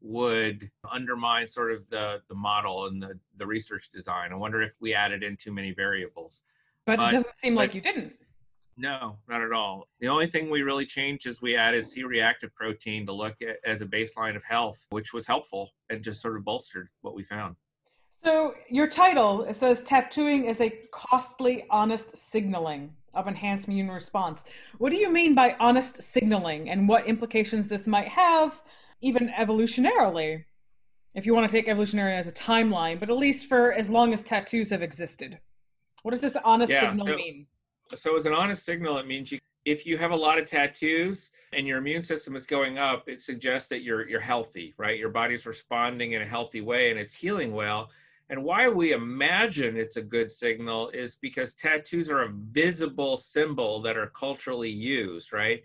[0.00, 4.32] would undermine sort of the the model and the the research design.
[4.32, 6.44] I wonder if we added in too many variables.
[6.86, 8.12] But, but it doesn't seem like you didn't.
[8.76, 9.88] No, not at all.
[9.98, 13.82] The only thing we really changed is we added C-reactive protein to look at as
[13.82, 17.56] a baseline of health, which was helpful and just sort of bolstered what we found.
[18.24, 24.44] So your title it says tattooing is a costly honest signaling of enhanced immune response.
[24.78, 28.62] What do you mean by honest signaling and what implications this might have
[29.00, 30.44] even evolutionarily?
[31.14, 34.12] If you want to take evolutionary as a timeline, but at least for as long
[34.12, 35.38] as tattoos have existed.
[36.02, 37.46] What does this honest yeah, signal so, mean?
[37.94, 41.30] So as an honest signal it means you if you have a lot of tattoos
[41.52, 44.98] and your immune system is going up, it suggests that you're you're healthy, right?
[44.98, 47.88] Your body's responding in a healthy way and it's healing well
[48.30, 53.80] and why we imagine it's a good signal is because tattoos are a visible symbol
[53.82, 55.62] that are culturally used, right?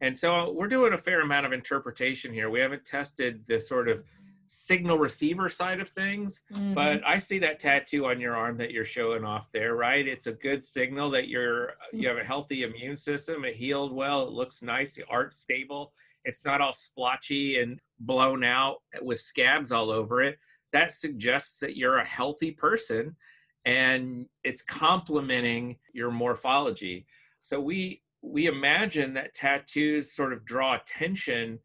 [0.00, 2.50] And so we're doing a fair amount of interpretation here.
[2.50, 4.02] We haven't tested the sort of
[4.46, 6.42] signal receiver side of things.
[6.52, 6.74] Mm-hmm.
[6.74, 10.06] But I see that tattoo on your arm that you're showing off there, right?
[10.06, 13.44] It's a good signal that you're you have a healthy immune system.
[13.44, 14.22] It healed well.
[14.22, 14.92] It looks nice.
[14.92, 15.92] The art's stable.
[16.24, 20.38] It's not all splotchy and blown out with scabs all over it.
[20.76, 23.16] That suggests that you're a healthy person
[23.64, 27.06] and it's complementing your morphology.
[27.40, 31.60] So we we imagine that tattoos sort of draw attention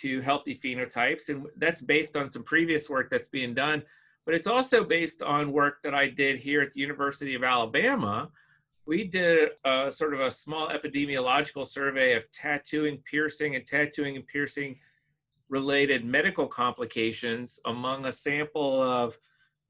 [0.00, 1.28] to healthy phenotypes.
[1.28, 3.82] And that's based on some previous work that's being done.
[4.24, 8.30] But it's also based on work that I did here at the University of Alabama.
[8.86, 14.26] We did a sort of a small epidemiological survey of tattooing, piercing, and tattooing and
[14.26, 14.78] piercing
[15.48, 19.18] related medical complications among a sample of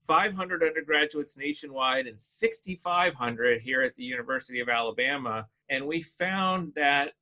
[0.06, 5.46] 500 undergraduates nationwide and 6,500 here at the University of Alabama.
[5.68, 7.12] And we found that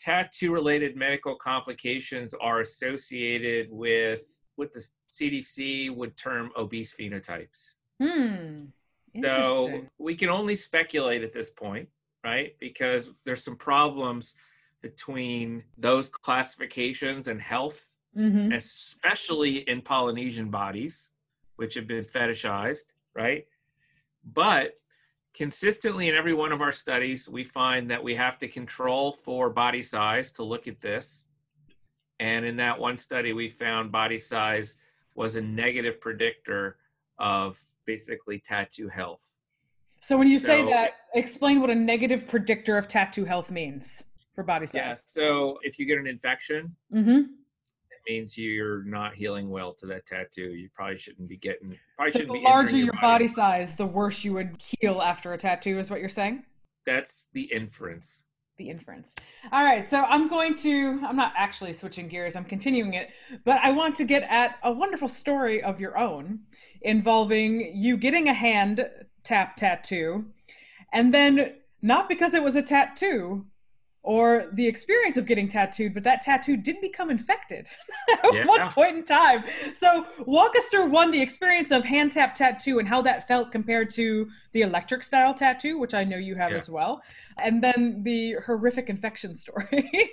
[0.00, 4.22] tattoo related medical complications are associated with
[4.56, 7.72] what the CDC would term obese phenotypes.
[8.02, 8.64] Hmm.
[9.22, 11.88] So we can only speculate at this point,
[12.24, 12.56] right?
[12.58, 14.34] Because there's some problems
[14.82, 18.52] between those classifications and health, mm-hmm.
[18.52, 21.10] especially in Polynesian bodies,
[21.56, 23.46] which have been fetishized, right?
[24.32, 24.74] But
[25.34, 29.50] consistently in every one of our studies, we find that we have to control for
[29.50, 31.28] body size to look at this.
[32.20, 34.76] And in that one study, we found body size
[35.14, 36.76] was a negative predictor
[37.18, 39.20] of basically tattoo health.
[40.00, 44.04] So when you so, say that, explain what a negative predictor of tattoo health means
[44.32, 44.74] for body size.
[44.74, 44.94] Yeah.
[44.94, 47.22] So if you get an infection, mm-hmm
[48.08, 50.54] means you're not healing well to that tattoo.
[50.54, 51.76] You probably shouldn't be getting.
[51.96, 53.24] Probably so the larger your, your body.
[53.24, 55.78] body size, the worse you would heal after a tattoo.
[55.78, 56.44] Is what you're saying?
[56.86, 58.22] That's the inference.
[58.56, 59.16] The inference.
[59.50, 61.00] All right, so I'm going to.
[61.04, 62.36] I'm not actually switching gears.
[62.36, 63.10] I'm continuing it,
[63.44, 66.40] but I want to get at a wonderful story of your own
[66.82, 68.88] involving you getting a hand
[69.24, 70.26] tap tattoo,
[70.92, 73.44] and then not because it was a tattoo,
[74.04, 77.66] or the experience of getting tattooed, but that tattoo didn't become infected
[78.12, 78.46] at yeah.
[78.46, 79.42] one point in time.
[79.72, 83.50] So walk us through one, the experience of hand tap tattoo and how that felt
[83.50, 86.58] compared to the electric style tattoo, which I know you have yeah.
[86.58, 87.02] as well,
[87.38, 90.10] and then the horrific infection story.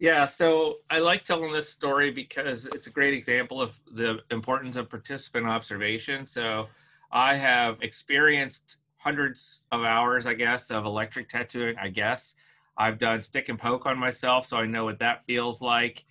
[0.00, 4.76] yeah, so I like telling this story because it's a great example of the importance
[4.76, 6.26] of participant observation.
[6.26, 6.66] So
[7.12, 12.34] I have experienced hundreds of hours, I guess, of electric tattooing, I guess
[12.78, 16.04] I've done stick and poke on myself, so I know what that feels like.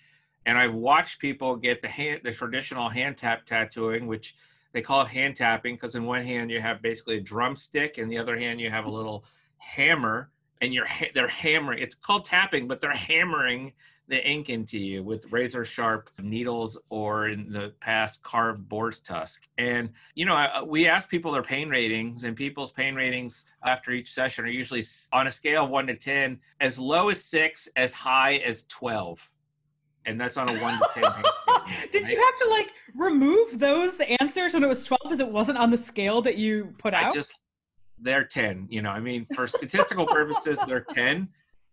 [0.46, 4.36] And I've watched people get the hand, the traditional hand tap tattooing, which
[4.74, 8.12] they call it hand tapping because in one hand you have basically a drumstick, and
[8.12, 9.26] the other hand you have a little
[9.58, 10.30] hammer,
[10.62, 11.80] and you're they're hammering.
[11.82, 13.74] It's called tapping, but they're hammering
[14.08, 19.48] the ink into you with razor sharp needles or in the past carved boar's tusk.
[19.58, 23.92] And, you know, uh, we ask people their pain ratings, and people's pain ratings after
[23.92, 27.68] each session are usually on a scale of one to 10, as low as six,
[27.76, 29.30] as high as 12.
[30.06, 31.04] And that's on a one to 10.
[31.92, 32.12] Did right?
[32.12, 35.70] you have to like remove those answers when it was 12 because it wasn't on
[35.70, 37.12] the scale that you put out?
[37.12, 37.38] I just,
[38.00, 38.68] they're 10.
[38.70, 41.28] You know, I mean, for statistical purposes, they're 10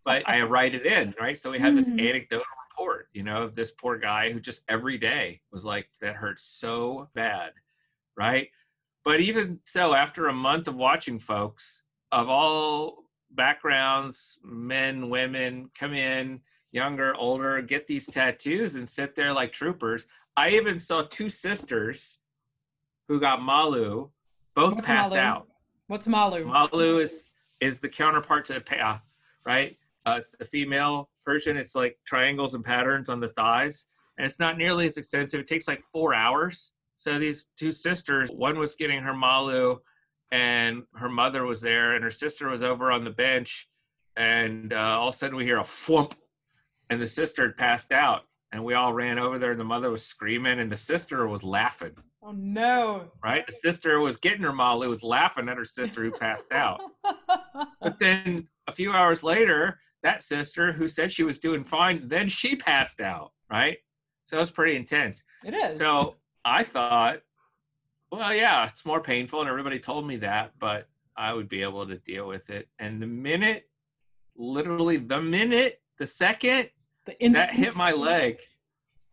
[0.05, 1.37] but I write it in, right?
[1.37, 1.99] So we had this mm-hmm.
[1.99, 6.15] anecdotal report, you know, of this poor guy who just every day was like, that
[6.15, 7.51] hurts so bad,
[8.15, 8.49] right?
[9.03, 15.93] But even so, after a month of watching folks of all backgrounds, men, women, come
[15.93, 16.39] in,
[16.71, 20.07] younger, older, get these tattoos and sit there like troopers.
[20.37, 22.19] I even saw two sisters
[23.07, 24.09] who got Malu
[24.55, 25.21] both What's pass Malu?
[25.21, 25.47] out.
[25.87, 26.45] What's Malu?
[26.45, 27.23] Malu is
[27.61, 29.01] is the counterpart to the pe'a,
[29.45, 29.75] right?
[30.05, 31.57] Uh, it's the female version.
[31.57, 33.87] It's like triangles and patterns on the thighs,
[34.17, 35.39] and it's not nearly as extensive.
[35.39, 36.73] It takes like four hours.
[36.95, 39.79] So these two sisters, one was getting her malu,
[40.31, 43.67] and her mother was there, and her sister was over on the bench,
[44.15, 46.13] and uh, all of a sudden we hear a thwomp,
[46.89, 49.89] and the sister had passed out, and we all ran over there, and the mother
[49.89, 51.95] was screaming, and the sister was laughing.
[52.23, 53.11] Oh no!
[53.23, 56.79] Right, the sister was getting her malu, was laughing at her sister who passed out.
[57.81, 62.29] but then a few hours later, that sister who said she was doing fine, then
[62.29, 63.79] she passed out, right?
[64.23, 65.23] So it's pretty intense.
[65.43, 65.79] It is.
[65.79, 66.15] So
[66.45, 67.21] I thought,
[68.11, 71.87] well, yeah, it's more painful, and everybody told me that, but I would be able
[71.87, 72.67] to deal with it.
[72.77, 73.67] And the minute,
[74.37, 76.69] literally the minute, the second
[77.05, 78.37] the that hit my leg,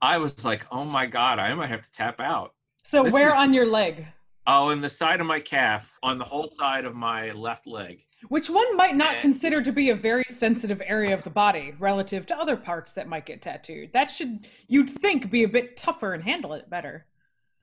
[0.03, 2.53] I was like, oh my God, I might have to tap out.
[2.83, 4.07] So this where is, on your leg?
[4.47, 8.05] Oh, in the side of my calf, on the whole side of my left leg.
[8.29, 11.75] Which one might not and, consider to be a very sensitive area of the body
[11.79, 13.93] relative to other parts that might get tattooed.
[13.93, 17.07] That should, you'd think, be a bit tougher and handle it better.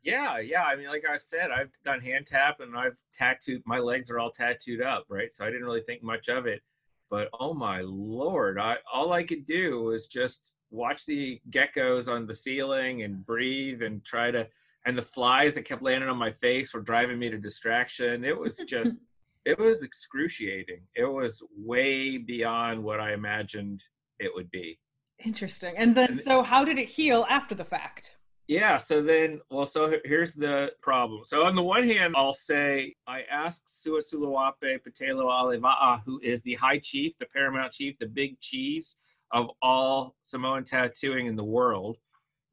[0.03, 0.63] Yeah, yeah.
[0.63, 3.61] I mean, like I said, I've done hand tap and I've tattooed.
[3.65, 5.31] My legs are all tattooed up, right?
[5.31, 6.61] So I didn't really think much of it.
[7.09, 12.27] But oh my lord, I all I could do was just watch the geckos on
[12.27, 14.47] the ceiling and breathe and try to.
[14.85, 18.23] And the flies that kept landing on my face were driving me to distraction.
[18.23, 18.95] It was just,
[19.49, 20.81] it was excruciating.
[20.95, 23.83] It was way beyond what I imagined
[24.19, 24.79] it would be.
[25.25, 25.73] Interesting.
[25.75, 28.17] And then, and, so how did it heal after the fact?
[28.47, 28.77] Yeah.
[28.77, 31.23] So then, well, so here's the problem.
[31.23, 36.53] So on the one hand, I'll say I asked Suasuluwape Patelo Aleva'a, who is the
[36.53, 38.97] high chief, the paramount chief, the big cheese
[39.31, 41.97] of all Samoan tattooing in the world,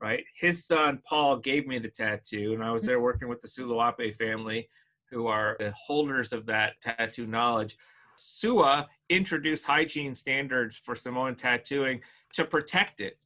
[0.00, 0.24] right?
[0.38, 4.14] His son Paul gave me the tattoo, and I was there working with the Suluape
[4.14, 4.68] family,
[5.16, 7.78] who are the holders of that tattoo knowledge.
[8.16, 12.02] Sua introduced hygiene standards for Samoan tattooing
[12.34, 13.18] to protect it,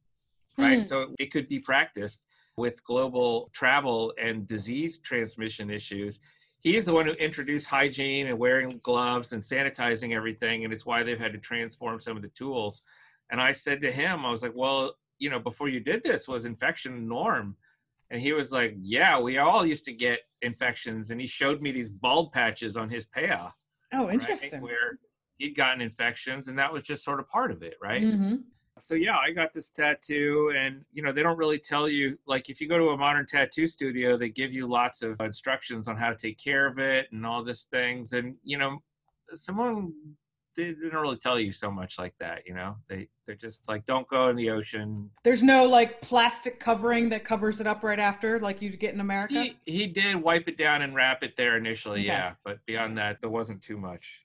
[0.57, 0.79] right?
[0.79, 0.85] Mm.
[0.85, 2.23] So it could be practiced
[2.55, 6.21] with global travel and disease transmission issues.
[6.61, 11.03] He's the one who introduced hygiene and wearing gloves and sanitizing everything, and it's why
[11.03, 12.83] they've had to transform some of the tools.
[13.31, 16.25] And I said to him, I was like, well, you know, before you did this,
[16.25, 17.57] was infection norm?
[18.11, 21.09] And he was like, yeah, we all used to get infections.
[21.09, 23.51] And he showed me these bald patches on his pe'a.
[23.93, 24.51] Oh, interesting.
[24.53, 24.99] Right, where
[25.37, 28.03] he'd gotten infections, and that was just sort of part of it, right?
[28.03, 28.35] Mm-hmm
[28.79, 32.49] so yeah i got this tattoo and you know they don't really tell you like
[32.49, 35.95] if you go to a modern tattoo studio they give you lots of instructions on
[35.95, 38.79] how to take care of it and all these things and you know
[39.33, 39.93] someone
[40.55, 43.85] they didn't really tell you so much like that you know they they're just like
[43.85, 47.99] don't go in the ocean there's no like plastic covering that covers it up right
[47.99, 51.35] after like you get in america he, he did wipe it down and wrap it
[51.37, 52.07] there initially okay.
[52.07, 54.21] yeah but beyond that there wasn't too much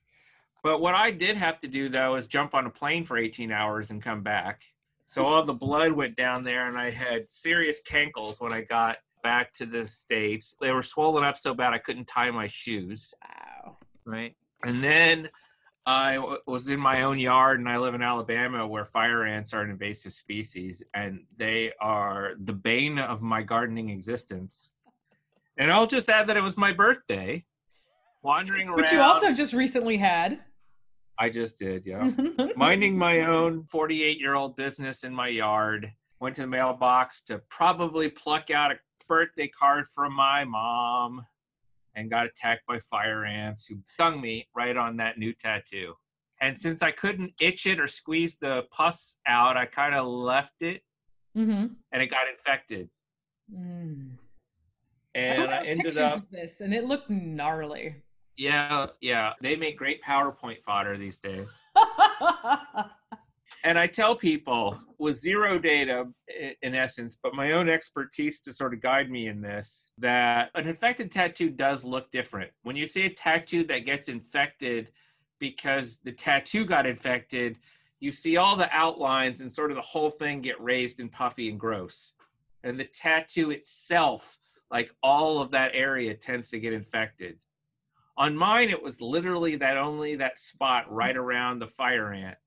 [0.63, 3.51] but what I did have to do though is jump on a plane for 18
[3.51, 4.63] hours and come back.
[5.05, 8.97] So all the blood went down there, and I had serious cankles when I got
[9.23, 10.57] back to the states.
[10.59, 13.13] They were swollen up so bad I couldn't tie my shoes.
[13.23, 13.77] Wow.
[14.05, 14.35] Right.
[14.65, 15.29] And then
[15.87, 19.53] I w- was in my own yard, and I live in Alabama, where fire ants
[19.53, 24.73] are an invasive species, and they are the bane of my gardening existence.
[25.57, 27.45] And I'll just add that it was my birthday,
[28.21, 28.75] wandering around.
[28.75, 30.39] Which you also just recently had.
[31.17, 32.11] I just did, yeah.
[32.57, 35.89] Minding my own 48 year old business in my yard.
[36.19, 38.75] Went to the mailbox to probably pluck out a
[39.07, 41.25] birthday card from my mom
[41.97, 45.93] and got attacked by fire ants who stung me right on that new tattoo.
[46.39, 50.61] And since I couldn't itch it or squeeze the pus out, I kind of left
[50.61, 50.83] it
[51.35, 51.65] mm-hmm.
[51.91, 52.89] and it got infected.
[53.51, 54.11] Mm.
[55.15, 56.29] And I, I ended up.
[56.29, 57.95] this, and it looked gnarly.
[58.37, 59.33] Yeah, yeah.
[59.41, 61.59] They make great PowerPoint fodder these days.
[63.63, 66.05] and I tell people with zero data
[66.61, 70.67] in essence, but my own expertise to sort of guide me in this, that an
[70.67, 72.51] infected tattoo does look different.
[72.63, 74.91] When you see a tattoo that gets infected
[75.39, 77.57] because the tattoo got infected,
[77.99, 81.49] you see all the outlines and sort of the whole thing get raised and puffy
[81.49, 82.13] and gross.
[82.63, 84.37] And the tattoo itself,
[84.69, 87.37] like all of that area, tends to get infected.
[88.17, 92.37] On mine, it was literally that only that spot right around the fire ant.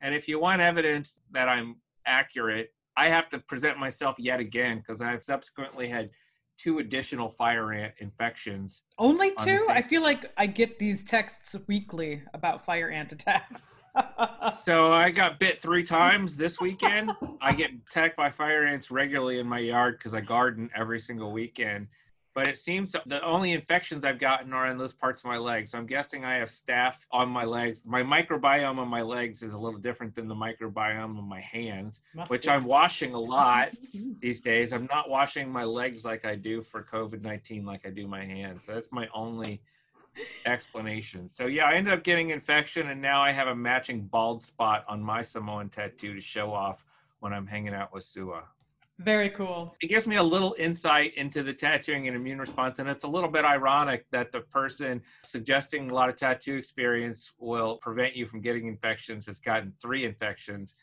[0.00, 4.78] And if you want evidence that I'm accurate, I have to present myself yet again
[4.78, 6.10] because I've subsequently had
[6.56, 8.82] two additional fire ant infections.
[8.98, 9.66] Only two?
[9.68, 13.80] I feel like I get these texts weekly about fire ant attacks.
[14.54, 17.10] so I got bit three times this weekend.
[17.40, 21.32] I get attacked by fire ants regularly in my yard because I garden every single
[21.32, 21.88] weekend
[22.34, 25.70] but it seems the only infections I've gotten are in those parts of my legs.
[25.70, 27.82] So I'm guessing I have staph on my legs.
[27.86, 32.00] My microbiome on my legs is a little different than the microbiome on my hands,
[32.12, 32.48] Must which be.
[32.48, 33.68] I'm washing a lot
[34.20, 34.72] these days.
[34.72, 38.24] I'm not washing my legs like I do for COVID 19, like I do my
[38.24, 38.64] hands.
[38.64, 39.62] So that's my only
[40.44, 41.28] explanation.
[41.28, 44.84] So yeah, I ended up getting infection, and now I have a matching bald spot
[44.88, 46.84] on my Samoan tattoo to show off
[47.20, 48.42] when I'm hanging out with Sua.
[49.00, 49.74] Very cool.
[49.82, 52.78] It gives me a little insight into the tattooing and immune response.
[52.78, 57.32] And it's a little bit ironic that the person suggesting a lot of tattoo experience
[57.38, 60.76] will prevent you from getting infections has gotten three infections.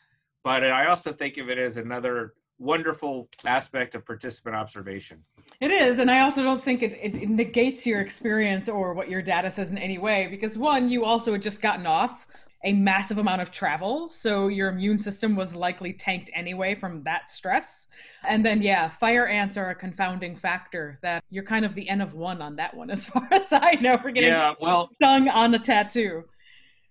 [0.44, 5.24] But I also think of it as another wonderful aspect of participant observation.
[5.60, 5.98] It is.
[5.98, 9.50] And I also don't think it, it, it negates your experience or what your data
[9.50, 12.26] says in any way because, one, you also had just gotten off
[12.64, 14.08] a massive amount of travel.
[14.08, 17.88] So your immune system was likely tanked anyway from that stress.
[18.24, 22.00] And then, yeah, fire ants are a confounding factor that you're kind of the N
[22.00, 25.28] of one on that one, as far as I know, for getting yeah, well, stung
[25.28, 26.24] on a tattoo.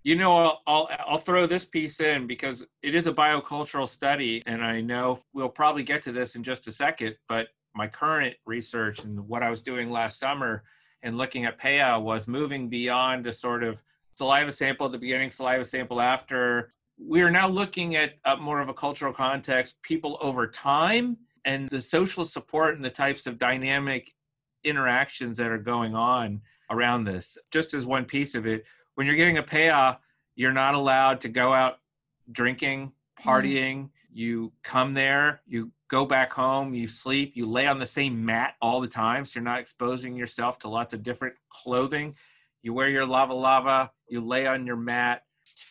[0.03, 4.41] You know, I'll, I'll, I'll throw this piece in because it is a biocultural study,
[4.47, 7.15] and I know we'll probably get to this in just a second.
[7.29, 10.63] But my current research and what I was doing last summer
[11.03, 13.77] and looking at pe'a was moving beyond a sort of
[14.21, 16.69] saliva sample at the beginning, saliva sample after.
[16.99, 21.81] We are now looking at more of a cultural context, people over time, and the
[21.81, 24.13] social support and the types of dynamic
[24.63, 27.35] interactions that are going on around this.
[27.49, 28.63] Just as one piece of it,
[28.93, 29.97] when you're getting a pe'a,
[30.35, 31.79] you're not allowed to go out
[32.31, 33.27] drinking, mm-hmm.
[33.27, 33.77] partying.
[33.77, 33.89] Mm.
[34.13, 38.53] You come there, you go back home, you sleep, you lay on the same mat
[38.61, 39.25] all the time.
[39.25, 42.15] So you're not exposing yourself to lots of different clothing.
[42.61, 45.23] You wear your lava lava, you lay on your mat,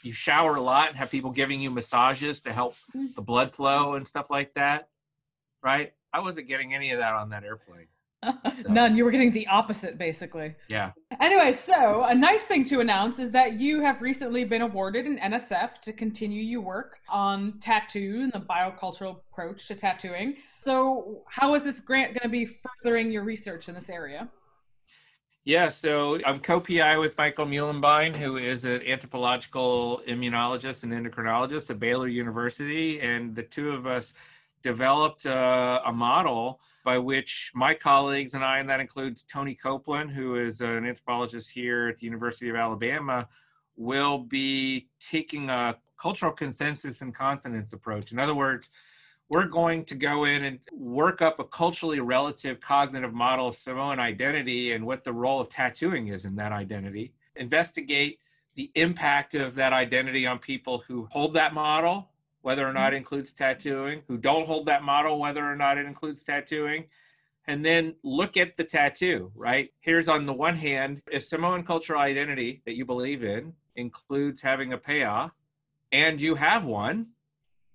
[0.03, 3.15] you shower a lot and have people giving you massages to help mm.
[3.15, 4.89] the blood flow and stuff like that.
[5.63, 5.93] Right?
[6.13, 7.87] I wasn't getting any of that on that airplane.
[8.63, 8.69] So.
[8.71, 8.95] None.
[8.95, 10.55] You were getting the opposite, basically.
[10.69, 10.91] Yeah.
[11.19, 15.19] Anyway, so a nice thing to announce is that you have recently been awarded an
[15.19, 20.37] NSF to continue your work on tattoo and the biocultural approach to tattooing.
[20.61, 24.29] So, how is this grant going to be furthering your research in this area?
[25.45, 31.81] Yeah, so I'm co-PI with Michael Muehlenbein, who is an anthropological immunologist and endocrinologist at
[31.81, 34.13] Baylor University, and the two of us
[34.63, 40.11] developed a, a model by which my colleagues and I, and that includes Toni Copeland,
[40.11, 43.27] who is an anthropologist here at the University of Alabama,
[43.77, 48.13] will be taking a cultural consensus and consonance approach.
[48.13, 48.69] In other words,
[49.31, 53.99] we're going to go in and work up a culturally relative cognitive model of Samoan
[53.99, 58.19] identity and what the role of tattooing is in that identity, investigate
[58.57, 62.11] the impact of that identity on people who hold that model
[62.43, 62.95] whether or not mm-hmm.
[62.95, 66.87] it includes tattooing, who don't hold that model, whether or not it includes tattooing,
[67.47, 69.71] and then look at the tattoo, right?
[69.81, 74.73] Here's on the one hand, if Samoan cultural identity that you believe in includes having
[74.73, 75.31] a pe'a,
[75.93, 77.09] and you have one,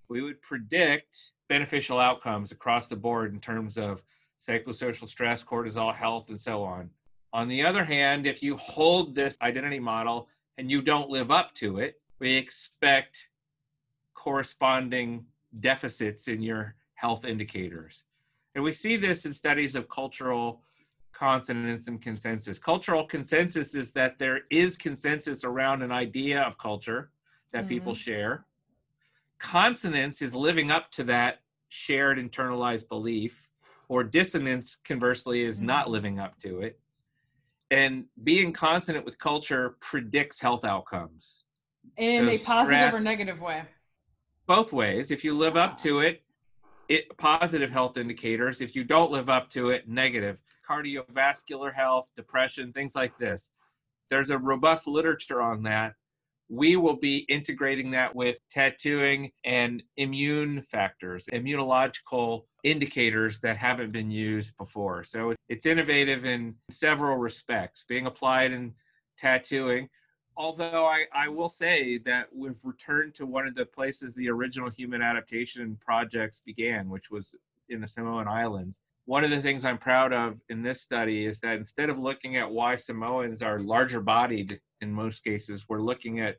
[0.08, 4.02] we would predict beneficial outcomes across the board in terms of
[4.40, 6.90] psychosocial stress, cortisol, health, and so on.
[7.32, 10.28] On the other hand, if you hold this identity model
[10.58, 13.28] and you don't live up to it, we expect
[14.14, 15.24] corresponding
[15.60, 18.04] deficits in your health indicators.
[18.54, 20.62] And we see this in studies of cultural
[21.12, 22.58] consonance and consensus.
[22.58, 27.10] Cultural consensus is that there is consensus around an idea of culture
[27.52, 27.68] that mm-hmm.
[27.68, 28.44] people share.
[29.38, 33.48] Consonance is living up to that shared internalized belief,
[33.88, 35.66] or dissonance, conversely, is mm-hmm.
[35.66, 36.78] not living up to it.
[37.70, 41.44] And being consonant with culture predicts health outcomes.
[41.96, 43.62] In so a positive stress, or negative way?
[44.46, 45.10] both ways.
[45.10, 46.22] If you live up to it,
[46.88, 48.60] it positive health indicators.
[48.60, 50.38] If you don't live up to it, negative.
[50.68, 53.50] Cardiovascular health, depression, things like this.
[54.08, 55.94] There's a robust literature on that.
[56.48, 64.10] We will be integrating that with tattooing and immune factors, immunological indicators that haven't been
[64.10, 65.02] used before.
[65.02, 68.74] So it's innovative in several respects, being applied in
[69.18, 69.88] tattooing
[70.36, 74.70] although I, I will say that we've returned to one of the places the original
[74.70, 77.34] human adaptation projects began, which was
[77.68, 78.80] in the Samoan Islands.
[79.06, 82.36] One of the things I'm proud of in this study is that instead of looking
[82.36, 86.36] at why Samoans are larger bodied in most cases, we're looking at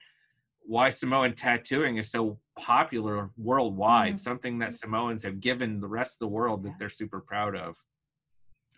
[0.67, 4.17] why Samoan tattooing is so popular worldwide, mm-hmm.
[4.17, 7.77] something that Samoans have given the rest of the world that they're super proud of.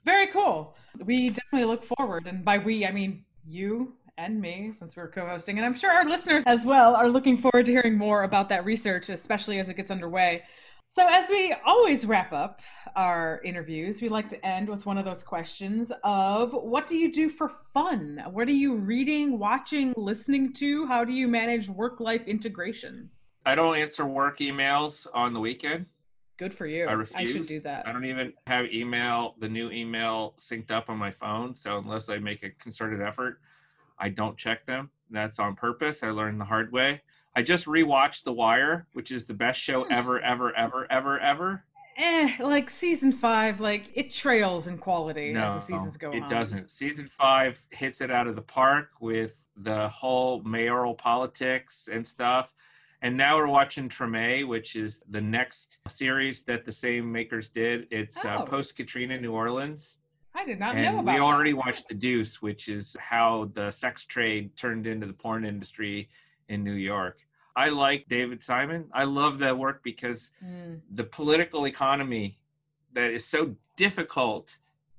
[0.05, 0.76] Very cool.
[1.03, 5.26] We definitely look forward, and by we, I mean you and me, since we're co
[5.26, 8.49] hosting, and I'm sure our listeners as well are looking forward to hearing more about
[8.49, 10.43] that research, especially as it gets underway.
[10.92, 12.62] So, as we always wrap up
[12.96, 17.12] our interviews, we like to end with one of those questions of what do you
[17.12, 18.24] do for fun?
[18.32, 20.88] What are you reading, watching, listening to?
[20.88, 23.08] How do you manage work life integration?
[23.46, 25.86] I don't answer work emails on the weekend.
[26.38, 26.88] Good for you.
[26.88, 27.30] I refuse.
[27.30, 27.88] I should do that.
[27.88, 31.56] I don't even have email, the new email synced up on my phone.
[31.56, 33.42] So, unless I make a concerted effort,
[34.00, 34.90] I don't check them.
[35.12, 36.02] That's on purpose.
[36.02, 37.04] I learned the hard way.
[37.36, 39.91] I just rewatched The Wire, which is the best show hmm.
[39.91, 41.63] ever, ever, ever, ever, ever.
[41.97, 46.21] Eh, like season five, like it trails in quality no, as the seasons go it
[46.21, 46.32] on.
[46.32, 46.71] It doesn't.
[46.71, 52.53] Season five hits it out of the park with the whole mayoral politics and stuff.
[53.01, 57.88] And now we're watching Treme, which is the next series that the same makers did.
[57.91, 58.43] It's uh, oh.
[58.43, 59.97] uh, post Katrina New Orleans.
[60.36, 61.15] I did not and know about.
[61.15, 61.57] We already that.
[61.57, 66.09] watched The Deuce, which is how the sex trade turned into the porn industry
[66.50, 67.20] in New York.
[67.56, 68.86] I like David Simon.
[68.93, 70.80] I love that work because mm.
[70.91, 72.38] the political economy
[72.93, 74.58] that is so difficult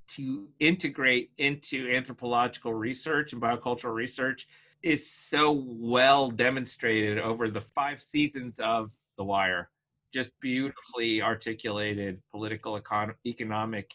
[0.09, 4.49] to integrate into anthropological research and biocultural research
[4.83, 9.71] is so well demonstrated over the five seasons of The Wire.
[10.13, 13.95] Just beautifully articulated political, econ- economic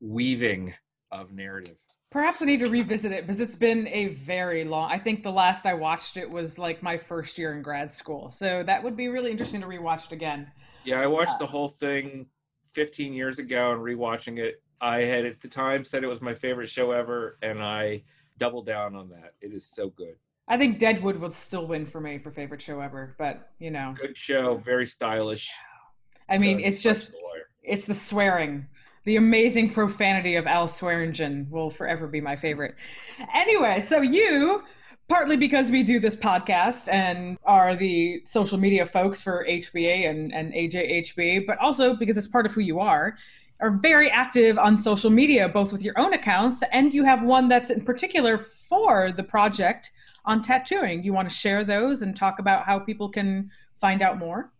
[0.00, 0.74] weaving
[1.10, 1.78] of narrative.
[2.14, 4.88] Perhaps I need to revisit it because it's been a very long.
[4.88, 8.30] I think the last I watched it was like my first year in grad school,
[8.30, 10.48] so that would be really interesting to rewatch it again.
[10.84, 12.26] Yeah, I watched the whole thing
[12.72, 14.62] 15 years ago and rewatching it.
[14.80, 18.04] I had at the time said it was my favorite show ever, and I
[18.38, 19.32] doubled down on that.
[19.40, 20.14] It is so good.
[20.46, 23.92] I think Deadwood will still win for me for favorite show ever, but you know,
[24.00, 25.50] good show, very stylish.
[26.28, 27.10] I mean, it's just
[27.60, 28.68] it's the swearing
[29.04, 32.74] the amazing profanity of Al Swearengen will forever be my favorite.
[33.34, 34.62] Anyway, so you,
[35.08, 40.32] partly because we do this podcast and are the social media folks for HBA and,
[40.32, 43.16] and AJHB, but also because it's part of who you are,
[43.60, 47.46] are very active on social media, both with your own accounts and you have one
[47.46, 49.92] that's in particular for the project
[50.24, 51.04] on tattooing.
[51.04, 54.50] You want to share those and talk about how people can find out more?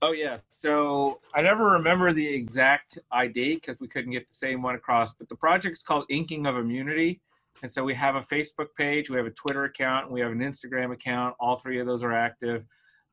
[0.00, 0.38] Oh yeah.
[0.48, 5.14] So I never remember the exact ID because we couldn't get the same one across.
[5.14, 7.20] But the project's called Inking of Immunity,
[7.62, 10.38] and so we have a Facebook page, we have a Twitter account, we have an
[10.38, 11.34] Instagram account.
[11.40, 12.64] All three of those are active.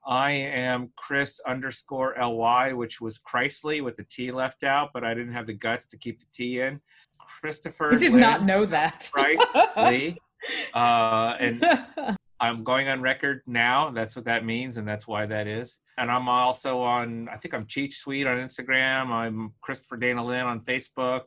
[0.07, 5.15] I am Chris underscore ly, which was Chrisley with the T left out, but I
[5.15, 6.79] didn't have the guts to keep the T in.
[7.17, 7.93] Christopher.
[7.93, 9.09] I did Lynn, not know that.
[9.11, 9.43] Christ
[9.77, 10.17] Lee.
[10.75, 13.89] Uh, and I'm going on record now.
[13.89, 15.79] That's what that means, and that's why that is.
[15.97, 19.07] And I'm also on, I think I'm Cheech Sweet on Instagram.
[19.07, 21.23] I'm Christopher Dana Lynn on Facebook.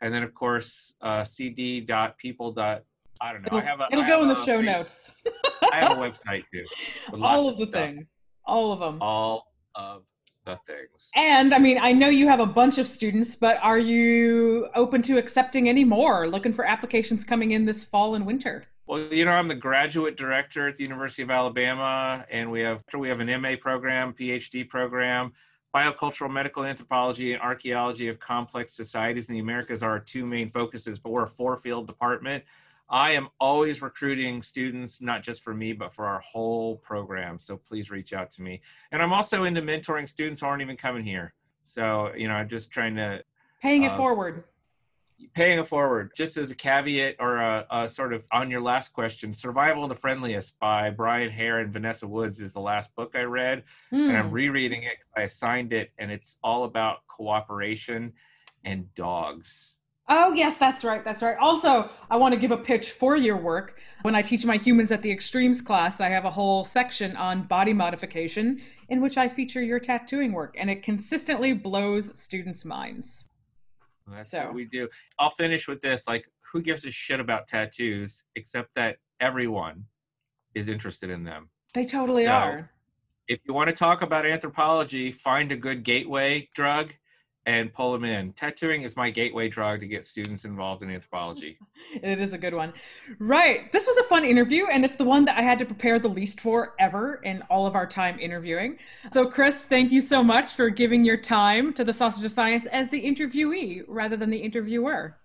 [0.00, 2.54] And then, of course, uh, cd.people.
[2.58, 3.46] I don't know.
[3.46, 5.12] It'll, I have a, it'll I go in the show notes.
[5.72, 6.64] I have a website too.
[7.20, 7.74] All of the stuff.
[7.74, 8.06] things.
[8.46, 8.98] All of them.
[9.00, 10.02] All of
[10.46, 11.10] the things.
[11.16, 15.02] And I mean, I know you have a bunch of students, but are you open
[15.02, 16.28] to accepting any more?
[16.28, 18.62] Looking for applications coming in this fall and winter?
[18.86, 22.82] Well, you know, I'm the graduate director at the University of Alabama, and we have
[22.96, 25.32] we have an MA program, PhD program,
[25.74, 30.50] biocultural medical anthropology, and archaeology of complex societies in the Americas are our two main
[30.50, 30.98] focuses.
[30.98, 32.42] But we're a four field department.
[32.90, 37.38] I am always recruiting students, not just for me, but for our whole program.
[37.38, 38.60] So please reach out to me.
[38.90, 41.34] And I'm also into mentoring students who aren't even coming here.
[41.62, 43.22] So you know, I'm just trying to
[43.60, 44.44] paying it uh, forward
[45.34, 48.92] paying it forward, just as a caveat or a, a, sort of on your last
[48.92, 53.12] question, Survival of the Friendliest by Brian Hare and Vanessa Woods is the last book
[53.14, 53.64] I read.
[53.92, 54.08] Mm.
[54.08, 54.34] And I'm hmm.
[54.34, 54.98] rereading it.
[55.16, 58.12] I signed it, and it's all about cooperation
[58.64, 59.76] and dogs.
[60.08, 61.04] Oh, yes, that's right.
[61.04, 61.36] That's right.
[61.38, 63.78] Also, I want to give a pitch for your work.
[64.02, 67.44] When I teach my humans at the extremes class, I have a whole section on
[67.44, 73.30] body modification in which I feature your tattooing work, and it consistently blows students' minds.
[74.08, 74.44] That's so.
[74.44, 74.88] what we do.
[75.18, 76.06] I'll finish with this.
[76.06, 79.86] Like, who gives a shit about tattoos except that everyone
[80.54, 81.50] is interested in them?
[81.74, 82.70] They totally so, are.
[83.28, 86.94] If you want to talk about anthropology, find a good gateway drug
[87.46, 88.32] and pull them in.
[88.34, 91.58] Tattooing is my gateway drug to get students involved in anthropology.
[91.94, 92.72] it is a good one.
[93.18, 93.70] Right.
[93.72, 96.08] This was a fun interview, and it's the one that I had to prepare the
[96.08, 98.78] least for ever in all of our time interviewing.
[99.12, 102.66] So, Chris, thank you so much for giving your time to the Sausage of Science
[102.66, 105.16] as the interviewee rather than the interviewer.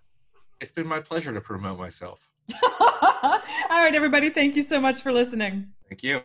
[0.60, 2.28] It's been my pleasure to promote myself.
[2.62, 3.40] all
[3.70, 4.30] right, everybody.
[4.30, 5.68] Thank you so much for listening.
[5.88, 6.22] Thank you.